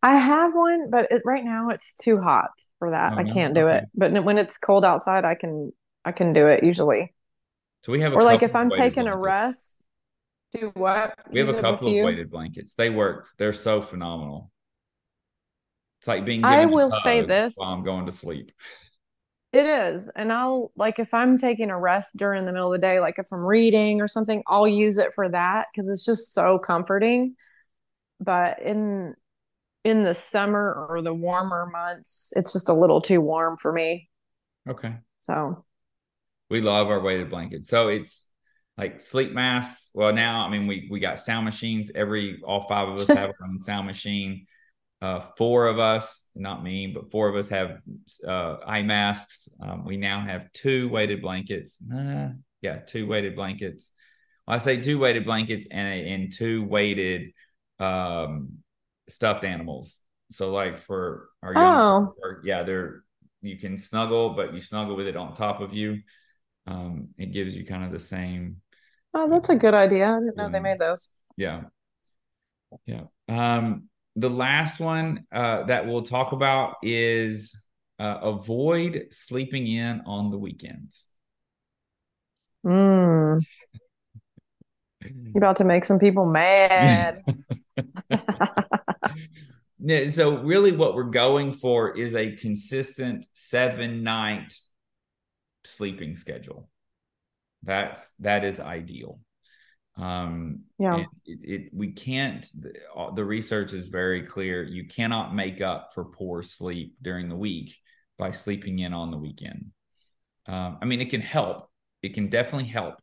I 0.00 0.14
have 0.16 0.54
one, 0.54 0.90
but 0.90 1.10
it, 1.10 1.22
right 1.24 1.44
now 1.44 1.70
it's 1.70 1.96
too 1.96 2.20
hot 2.20 2.50
for 2.78 2.92
that. 2.92 3.14
Oh, 3.14 3.18
I 3.18 3.24
can't 3.24 3.52
do 3.52 3.66
Okay. 3.66 3.78
it. 3.78 3.88
But 3.96 4.12
when 4.22 4.38
it's 4.38 4.56
cold 4.58 4.84
outside, 4.84 5.24
I 5.24 5.34
can 5.34 5.72
I 6.04 6.12
can 6.12 6.32
do 6.32 6.46
it 6.46 6.62
usually. 6.62 7.12
So 7.84 7.90
we 7.90 8.00
have 8.00 8.12
a 8.12 8.16
Or 8.16 8.22
like 8.22 8.44
if 8.44 8.54
I'm 8.54 8.70
taking 8.70 9.08
a 9.08 9.16
rest, 9.16 9.88
do 10.52 10.70
what? 10.76 11.14
We 11.32 11.40
have 11.40 11.48
a 11.48 11.60
couple 11.60 11.88
of 11.88 12.00
weighted 12.00 12.30
blankets. 12.30 12.74
They 12.74 12.88
work. 12.88 13.26
They're 13.38 13.52
so 13.52 13.82
phenomenal. 13.82 14.52
It's 16.00 16.06
like 16.06 16.24
being 16.24 16.44
I 16.44 16.66
will 16.66 16.90
say 16.90 17.22
this. 17.22 17.56
while 17.56 17.72
I'm 17.74 17.82
going 17.82 18.06
to 18.06 18.12
sleep. 18.12 18.52
It 19.52 19.64
is. 19.64 20.10
And 20.10 20.32
I'll 20.32 20.72
like 20.76 20.98
if 20.98 21.14
I'm 21.14 21.38
taking 21.38 21.70
a 21.70 21.78
rest 21.78 22.16
during 22.16 22.44
the 22.44 22.52
middle 22.52 22.72
of 22.72 22.78
the 22.80 22.86
day, 22.86 23.00
like 23.00 23.18
if 23.18 23.26
I'm 23.32 23.44
reading 23.46 24.00
or 24.00 24.08
something, 24.08 24.42
I'll 24.46 24.68
use 24.68 24.98
it 24.98 25.14
for 25.14 25.28
that 25.30 25.68
because 25.72 25.88
it's 25.88 26.04
just 26.04 26.34
so 26.34 26.58
comforting. 26.58 27.34
But 28.20 28.60
in 28.62 29.14
in 29.84 30.04
the 30.04 30.14
summer 30.14 30.86
or 30.90 31.02
the 31.02 31.14
warmer 31.14 31.66
months, 31.66 32.32
it's 32.36 32.52
just 32.54 32.68
a 32.70 32.74
little 32.74 33.00
too 33.02 33.20
warm 33.20 33.58
for 33.58 33.72
me. 33.72 34.10
Okay. 34.66 34.98
So 35.18 35.64
We 36.50 36.60
love 36.62 36.88
our 36.88 37.00
weighted 37.00 37.30
blankets. 37.30 37.68
So 37.68 37.88
it's 37.88 38.24
like 38.76 39.00
sleep 39.00 39.32
masks. 39.32 39.90
Well, 39.94 40.12
now 40.12 40.46
I 40.46 40.50
mean 40.50 40.66
we 40.66 40.88
we 40.90 41.00
got 41.00 41.20
sound 41.20 41.44
machines. 41.44 41.90
Every 41.94 42.40
all 42.46 42.66
five 42.68 42.88
of 42.88 42.98
us 42.98 43.10
have 43.12 43.30
our 43.30 43.48
own 43.48 43.62
sound 43.62 43.86
machine. 43.86 44.46
Uh, 45.00 45.20
four 45.36 45.66
of 45.68 45.78
us, 45.78 46.28
not 46.34 46.62
me, 46.64 46.88
but 46.88 47.10
four 47.10 47.28
of 47.28 47.36
us 47.36 47.48
have 47.48 47.78
uh, 48.26 48.56
eye 48.66 48.82
masks. 48.82 49.48
Um, 49.62 49.84
we 49.84 49.96
now 49.96 50.20
have 50.20 50.50
two 50.52 50.88
weighted 50.88 51.22
blankets. 51.22 51.78
Uh, 51.94 52.30
yeah, 52.62 52.78
two 52.78 53.06
weighted 53.06 53.36
blankets. 53.36 53.92
Well, 54.46 54.56
I 54.56 54.58
say 54.58 54.80
two 54.80 54.98
weighted 54.98 55.24
blankets 55.24 55.68
and 55.70 56.06
and 56.06 56.32
two 56.32 56.64
weighted 56.64 57.30
um, 57.78 58.58
stuffed 59.08 59.44
animals. 59.44 60.00
So 60.30 60.50
like 60.52 60.78
for 60.78 61.28
our 61.42 61.54
young, 61.54 61.76
Oh. 61.78 62.14
or, 62.22 62.42
yeah, 62.44 62.64
they're 62.64 63.04
you 63.40 63.56
can 63.56 63.76
snuggle, 63.76 64.30
but 64.30 64.52
you 64.52 64.60
snuggle 64.60 64.96
with 64.96 65.06
it 65.06 65.16
on 65.16 65.32
top 65.32 65.60
of 65.60 65.72
you. 65.72 66.00
Um, 66.66 67.10
it 67.16 67.32
gives 67.32 67.54
you 67.56 67.64
kind 67.64 67.84
of 67.84 67.92
the 67.92 68.00
same 68.00 68.56
oh, 69.14 69.28
that's 69.30 69.48
a 69.48 69.56
good 69.56 69.74
idea. 69.74 70.08
I 70.10 70.18
didn't 70.18 70.36
know 70.36 70.50
they 70.50 70.60
made 70.60 70.80
those. 70.80 71.12
yeah. 71.36 71.62
Yeah. 72.84 73.04
Um, 73.28 73.87
the 74.18 74.30
last 74.30 74.80
one 74.80 75.24
uh, 75.32 75.64
that 75.64 75.86
we'll 75.86 76.02
talk 76.02 76.32
about 76.32 76.76
is 76.82 77.54
uh, 77.98 78.18
avoid 78.22 79.08
sleeping 79.10 79.66
in 79.66 80.02
on 80.06 80.30
the 80.30 80.38
weekends. 80.38 81.06
Mm, 82.66 83.40
you're 85.02 85.36
about 85.36 85.56
to 85.56 85.64
make 85.64 85.84
some 85.84 85.98
people 85.98 86.26
mad. 86.26 87.22
Yeah, 89.80 90.10
so 90.10 90.38
really 90.38 90.72
what 90.72 90.94
we're 90.96 91.04
going 91.04 91.52
for 91.52 91.96
is 91.96 92.14
a 92.16 92.34
consistent 92.34 93.26
seven 93.32 94.02
night 94.02 94.58
sleeping 95.64 96.16
schedule. 96.16 96.68
That's 97.62 98.12
that 98.18 98.44
is 98.44 98.58
ideal. 98.58 99.20
Um, 99.98 100.60
Yeah. 100.78 101.04
it, 101.26 101.38
it 101.42 101.70
we 101.72 101.92
can't. 101.92 102.46
The, 102.58 102.72
uh, 102.96 103.10
the 103.12 103.24
research 103.24 103.72
is 103.72 103.86
very 103.86 104.22
clear. 104.22 104.62
You 104.62 104.86
cannot 104.86 105.34
make 105.34 105.60
up 105.60 105.92
for 105.94 106.04
poor 106.04 106.42
sleep 106.42 106.94
during 107.02 107.28
the 107.28 107.36
week 107.36 107.76
by 108.18 108.30
sleeping 108.30 108.78
in 108.78 108.94
on 108.94 109.10
the 109.10 109.18
weekend. 109.18 109.72
Um, 110.46 110.78
I 110.80 110.84
mean, 110.86 111.00
it 111.00 111.10
can 111.10 111.20
help. 111.20 111.68
It 112.02 112.14
can 112.14 112.28
definitely 112.28 112.68
help, 112.68 112.94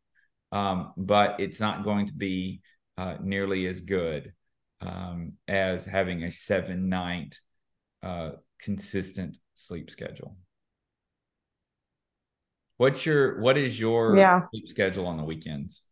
um, 0.52 0.94
but 0.98 1.40
it's 1.40 1.60
not 1.60 1.84
going 1.84 2.08
to 2.08 2.14
be 2.14 2.62
uh, 2.98 3.18
nearly 3.22 3.68
as 3.68 3.82
good 3.82 4.34
um, 4.82 5.34
as 5.48 5.86
having 5.86 6.24
a 6.24 6.32
seven 6.32 6.90
night 6.90 7.40
uh, 8.04 8.32
consistent 8.62 9.38
sleep 9.54 9.90
schedule. 9.92 10.38
What's 12.78 13.06
your 13.06 13.40
what 13.40 13.58
is 13.58 13.80
your 13.80 14.18
Yeah. 14.18 14.48
sleep 14.52 14.68
schedule 14.68 15.08
on 15.08 15.18
the 15.18 15.24
weekends? 15.24 15.84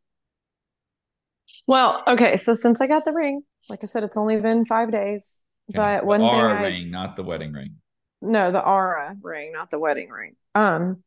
Well, 1.67 2.03
okay, 2.07 2.35
so 2.35 2.53
since 2.53 2.81
I 2.81 2.87
got 2.87 3.05
the 3.05 3.13
ring, 3.13 3.41
like 3.69 3.79
I 3.83 3.85
said, 3.87 4.03
it's 4.03 4.17
only 4.17 4.39
been 4.39 4.65
five 4.65 4.91
days. 4.91 5.41
Okay. 5.71 5.77
But 5.77 6.01
The 6.01 6.05
one 6.07 6.19
thing 6.21 6.29
R 6.29 6.57
I 6.57 6.61
ring, 6.63 6.91
not 6.91 7.15
the 7.15 7.23
wedding 7.23 7.53
ring. 7.53 7.75
no, 8.21 8.51
the 8.51 8.61
Oura 8.61 9.17
ring, 9.21 9.51
not 9.53 9.69
the 9.69 9.79
wedding 9.79 10.09
ring. 10.09 10.35
Um, 10.55 11.03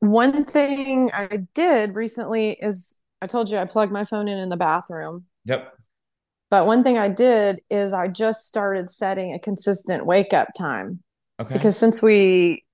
one 0.00 0.44
thing 0.44 1.10
I 1.12 1.46
did 1.54 1.94
recently 1.94 2.50
is 2.60 2.96
I 3.22 3.26
told 3.26 3.50
you 3.50 3.58
I 3.58 3.64
plugged 3.64 3.92
my 3.92 4.04
phone 4.04 4.28
in 4.28 4.38
in 4.38 4.48
the 4.48 4.56
bathroom. 4.56 5.24
Yep. 5.46 5.72
But 6.50 6.66
one 6.66 6.84
thing 6.84 6.98
I 6.98 7.08
did 7.08 7.60
is 7.70 7.92
I 7.92 8.08
just 8.08 8.46
started 8.46 8.88
setting 8.90 9.32
a 9.34 9.38
consistent 9.38 10.06
wake 10.06 10.32
up 10.32 10.48
time 10.56 11.02
Okay. 11.40 11.54
because 11.54 11.76
since 11.76 12.02
we 12.02 12.64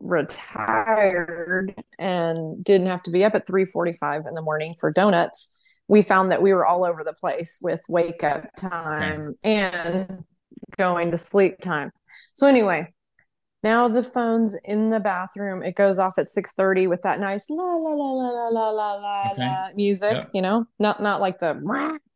retired 0.00 1.74
and 1.98 2.62
didn't 2.64 2.86
have 2.86 3.02
to 3.04 3.10
be 3.10 3.24
up 3.24 3.34
at 3.34 3.46
3:45 3.46 4.26
in 4.26 4.34
the 4.34 4.42
morning 4.42 4.74
for 4.78 4.90
donuts, 4.90 5.54
we 5.88 6.02
found 6.02 6.30
that 6.30 6.42
we 6.42 6.52
were 6.52 6.66
all 6.66 6.84
over 6.84 7.02
the 7.02 7.14
place 7.14 7.58
with 7.62 7.80
wake 7.88 8.22
up 8.22 8.44
time 8.56 9.34
and 9.42 10.24
going 10.76 11.10
to 11.10 11.16
sleep 11.16 11.60
time. 11.60 11.90
So 12.34 12.46
anyway, 12.46 12.92
now 13.62 13.88
the 13.88 14.02
phone's 14.02 14.54
in 14.64 14.90
the 14.90 15.00
bathroom. 15.00 15.62
It 15.62 15.74
goes 15.74 15.98
off 15.98 16.18
at 16.18 16.28
six 16.28 16.52
thirty 16.52 16.86
with 16.86 17.02
that 17.02 17.18
nice 17.18 17.50
la 17.50 17.64
la 17.64 17.90
la 17.90 18.12
la 18.12 18.48
la 18.48 18.68
la 18.70 18.92
la 18.92 19.30
okay. 19.32 19.42
la 19.42 19.68
music. 19.74 20.12
Yep. 20.12 20.24
You 20.34 20.42
know, 20.42 20.66
not 20.78 21.02
not 21.02 21.20
like 21.20 21.38
the 21.38 21.60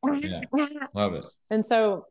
yeah. 0.04 0.68
love 0.94 1.14
it. 1.14 1.26
And 1.50 1.64
so, 1.64 2.06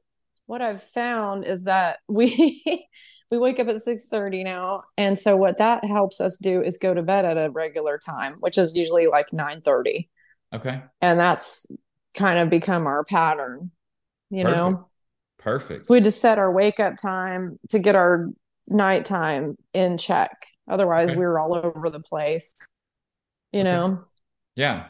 what 0.48 0.62
I've 0.62 0.84
found 0.84 1.46
is 1.46 1.64
that 1.64 2.00
we 2.10 2.88
we 3.32 3.38
wake 3.38 3.60
up 3.60 3.68
at 3.68 3.78
six 3.78 4.08
thirty 4.08 4.44
now, 4.44 4.84
and 4.98 5.18
so 5.18 5.38
what 5.38 5.58
that 5.58 5.86
helps 5.86 6.20
us 6.20 6.38
do 6.38 6.62
is 6.62 6.78
go 6.78 6.94
to 6.94 7.02
bed 7.02 7.24
at 7.24 7.38
a 7.38 7.52
regular 7.52 8.00
time, 8.00 8.34
which 8.40 8.58
is 8.58 8.76
usually 8.76 9.08
like 9.08 9.32
nine 9.32 9.62
thirty. 9.62 10.10
Okay. 10.54 10.82
And 11.02 11.20
that's 11.20 11.68
kind 12.14 12.40
of 12.40 12.50
become 12.50 12.88
our 12.88 13.04
pattern, 13.04 13.72
you 14.30 14.44
know. 14.44 14.90
Perfect. 15.40 15.86
So 15.86 15.94
we 15.94 16.02
just 16.02 16.22
set 16.22 16.38
our 16.38 16.52
wake 16.52 16.80
up 16.80 16.98
time 16.98 17.58
to 17.70 17.80
get 17.80 17.96
our 17.96 18.30
nighttime 18.68 19.58
in 19.74 19.98
check. 19.98 20.32
Otherwise, 20.70 21.10
Okay. 21.10 21.18
we 21.18 21.26
were 21.26 21.40
all 21.40 21.56
over 21.56 21.90
the 21.90 22.00
place, 22.00 22.54
you 23.52 23.62
Okay. 23.62 23.72
know. 23.72 24.04
Yeah. 24.56 24.88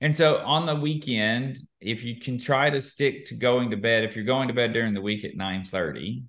And 0.00 0.14
so 0.14 0.38
on 0.38 0.66
the 0.66 0.74
weekend, 0.74 1.58
if 1.80 2.04
you 2.04 2.20
can 2.20 2.36
try 2.38 2.68
to 2.68 2.80
stick 2.80 3.26
to 3.26 3.34
going 3.34 3.70
to 3.70 3.76
bed, 3.76 4.04
if 4.04 4.16
you're 4.16 4.24
going 4.24 4.48
to 4.48 4.54
bed 4.54 4.72
during 4.72 4.92
the 4.92 5.00
week 5.00 5.24
at 5.24 5.36
9:30, 5.36 6.24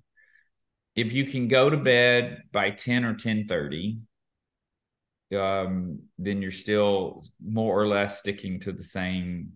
if 0.94 1.12
you 1.12 1.26
can 1.26 1.48
go 1.48 1.68
to 1.68 1.76
bed 1.76 2.42
by 2.52 2.70
10 2.70 3.04
or 3.04 3.14
10:30, 3.14 3.98
um, 5.34 6.00
then 6.18 6.42
you're 6.42 6.50
still 6.50 7.22
more 7.44 7.80
or 7.80 7.86
less 7.88 8.18
sticking 8.20 8.60
to 8.60 8.72
the 8.72 8.82
same 8.82 9.52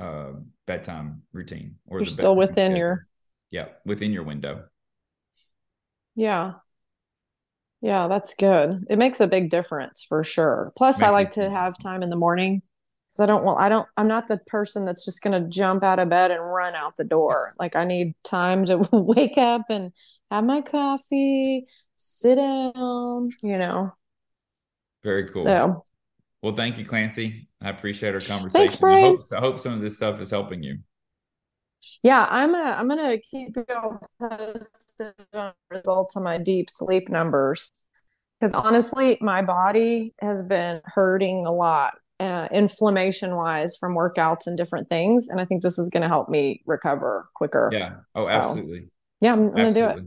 uh 0.00 0.32
bedtime 0.66 1.22
routine 1.34 1.76
or 1.86 2.00
You're 2.00 2.06
still 2.06 2.36
within 2.36 2.72
schedule. 2.72 2.76
your 2.76 3.06
yeah, 3.50 3.68
within 3.84 4.12
your 4.12 4.24
window. 4.24 4.64
Yeah. 6.14 6.60
Yeah, 7.80 8.06
that's 8.08 8.34
good. 8.34 8.84
It 8.88 8.98
makes 8.98 9.20
a 9.20 9.26
big 9.26 9.50
difference 9.50 10.04
for 10.04 10.22
sure. 10.22 10.72
Plus, 10.76 11.02
I 11.02 11.10
like 11.10 11.32
to 11.32 11.50
have 11.50 11.76
time 11.78 12.02
in 12.02 12.10
the 12.10 12.16
morning 12.16 12.62
because 13.10 13.20
I 13.20 13.26
don't 13.26 13.44
want, 13.44 13.60
I 13.60 13.68
don't, 13.68 13.88
I'm 13.96 14.06
not 14.06 14.28
the 14.28 14.38
person 14.46 14.84
that's 14.84 15.04
just 15.04 15.22
going 15.22 15.40
to 15.42 15.48
jump 15.48 15.82
out 15.82 15.98
of 15.98 16.08
bed 16.08 16.30
and 16.30 16.40
run 16.44 16.74
out 16.76 16.96
the 16.96 17.04
door. 17.04 17.54
Like, 17.58 17.74
I 17.74 17.84
need 17.84 18.14
time 18.22 18.64
to 18.66 18.78
wake 18.92 19.36
up 19.36 19.62
and 19.68 19.92
have 20.30 20.44
my 20.44 20.60
coffee, 20.60 21.66
sit 21.96 22.36
down, 22.36 23.30
you 23.42 23.58
know. 23.58 23.92
Very 25.02 25.28
cool. 25.30 25.44
So, 25.44 25.84
Well, 26.42 26.54
thank 26.54 26.78
you, 26.78 26.84
Clancy. 26.84 27.48
I 27.60 27.70
appreciate 27.70 28.14
our 28.14 28.20
conversation. 28.20 28.52
Thanks, 28.52 28.76
I 28.76 28.80
Bryan. 28.80 29.00
hope, 29.00 29.20
I 29.32 29.40
hope 29.40 29.58
some 29.58 29.72
of 29.74 29.80
this 29.80 29.96
stuff 29.96 30.20
is 30.20 30.30
helping 30.30 30.62
you. 30.62 30.78
yeah, 32.02 32.26
I'm 32.28 32.54
a, 32.54 32.58
I'm 32.58 32.88
gonna 32.88 33.18
keep 33.18 33.56
you 33.56 33.64
all 33.74 34.00
posted 34.20 35.14
on 35.34 35.52
results 35.70 36.16
of 36.16 36.22
my 36.22 36.38
deep 36.38 36.70
sleep 36.70 37.08
numbers 37.08 37.84
because 38.38 38.54
honestly, 38.54 39.18
my 39.20 39.42
body 39.42 40.14
has 40.20 40.42
been 40.42 40.80
hurting 40.84 41.46
a 41.46 41.52
lot, 41.52 41.94
uh, 42.18 42.48
inflammation 42.52 43.36
wise 43.36 43.76
from 43.76 43.94
workouts 43.94 44.46
and 44.46 44.56
different 44.56 44.88
things, 44.88 45.28
and 45.28 45.40
I 45.40 45.44
think 45.44 45.62
this 45.62 45.78
is 45.78 45.90
gonna 45.90 46.08
help 46.08 46.28
me 46.28 46.62
recover 46.66 47.28
quicker. 47.34 47.70
Yeah. 47.72 47.96
Oh, 48.14 48.22
So, 48.22 48.30
absolutely. 48.30 48.88
Yeah, 49.20 49.32
I'm, 49.32 49.46
I'm 49.48 49.54
gonna 49.54 49.72
do 49.72 49.84
it. 49.86 50.04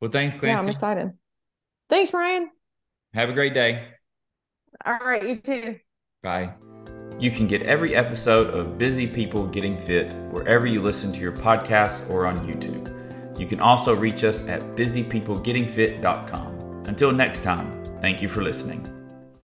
Well, 0.00 0.10
thanks, 0.10 0.36
Clancy. 0.36 0.48
Yeah, 0.52 0.58
I'm 0.58 0.68
excited. 0.68 1.10
Thanks, 1.88 2.10
Bryan. 2.10 2.50
Have 3.14 3.28
a 3.28 3.32
great 3.32 3.54
day. 3.54 3.88
All 4.84 4.98
right, 4.98 5.26
you 5.26 5.36
too. 5.36 5.78
Bye. 6.22 6.52
You 7.18 7.30
can 7.30 7.46
get 7.46 7.62
every 7.64 7.94
episode 7.94 8.52
of 8.54 8.78
Busy 8.78 9.06
People 9.06 9.46
Getting 9.46 9.78
Fit 9.78 10.12
wherever 10.30 10.66
you 10.66 10.82
listen 10.82 11.12
to 11.12 11.20
your 11.20 11.32
podcast 11.32 12.10
or 12.10 12.26
on 12.26 12.36
YouTube. 12.38 12.88
You 13.38 13.46
can 13.46 13.60
also 13.60 13.94
reach 13.94 14.24
us 14.24 14.46
at 14.48 14.62
busypeoplegettingfit.com. 14.76 16.84
Until 16.86 17.12
next 17.12 17.42
time, 17.42 17.84
thank 18.00 18.22
you 18.22 18.28
for 18.28 18.42
listening. 18.42 19.01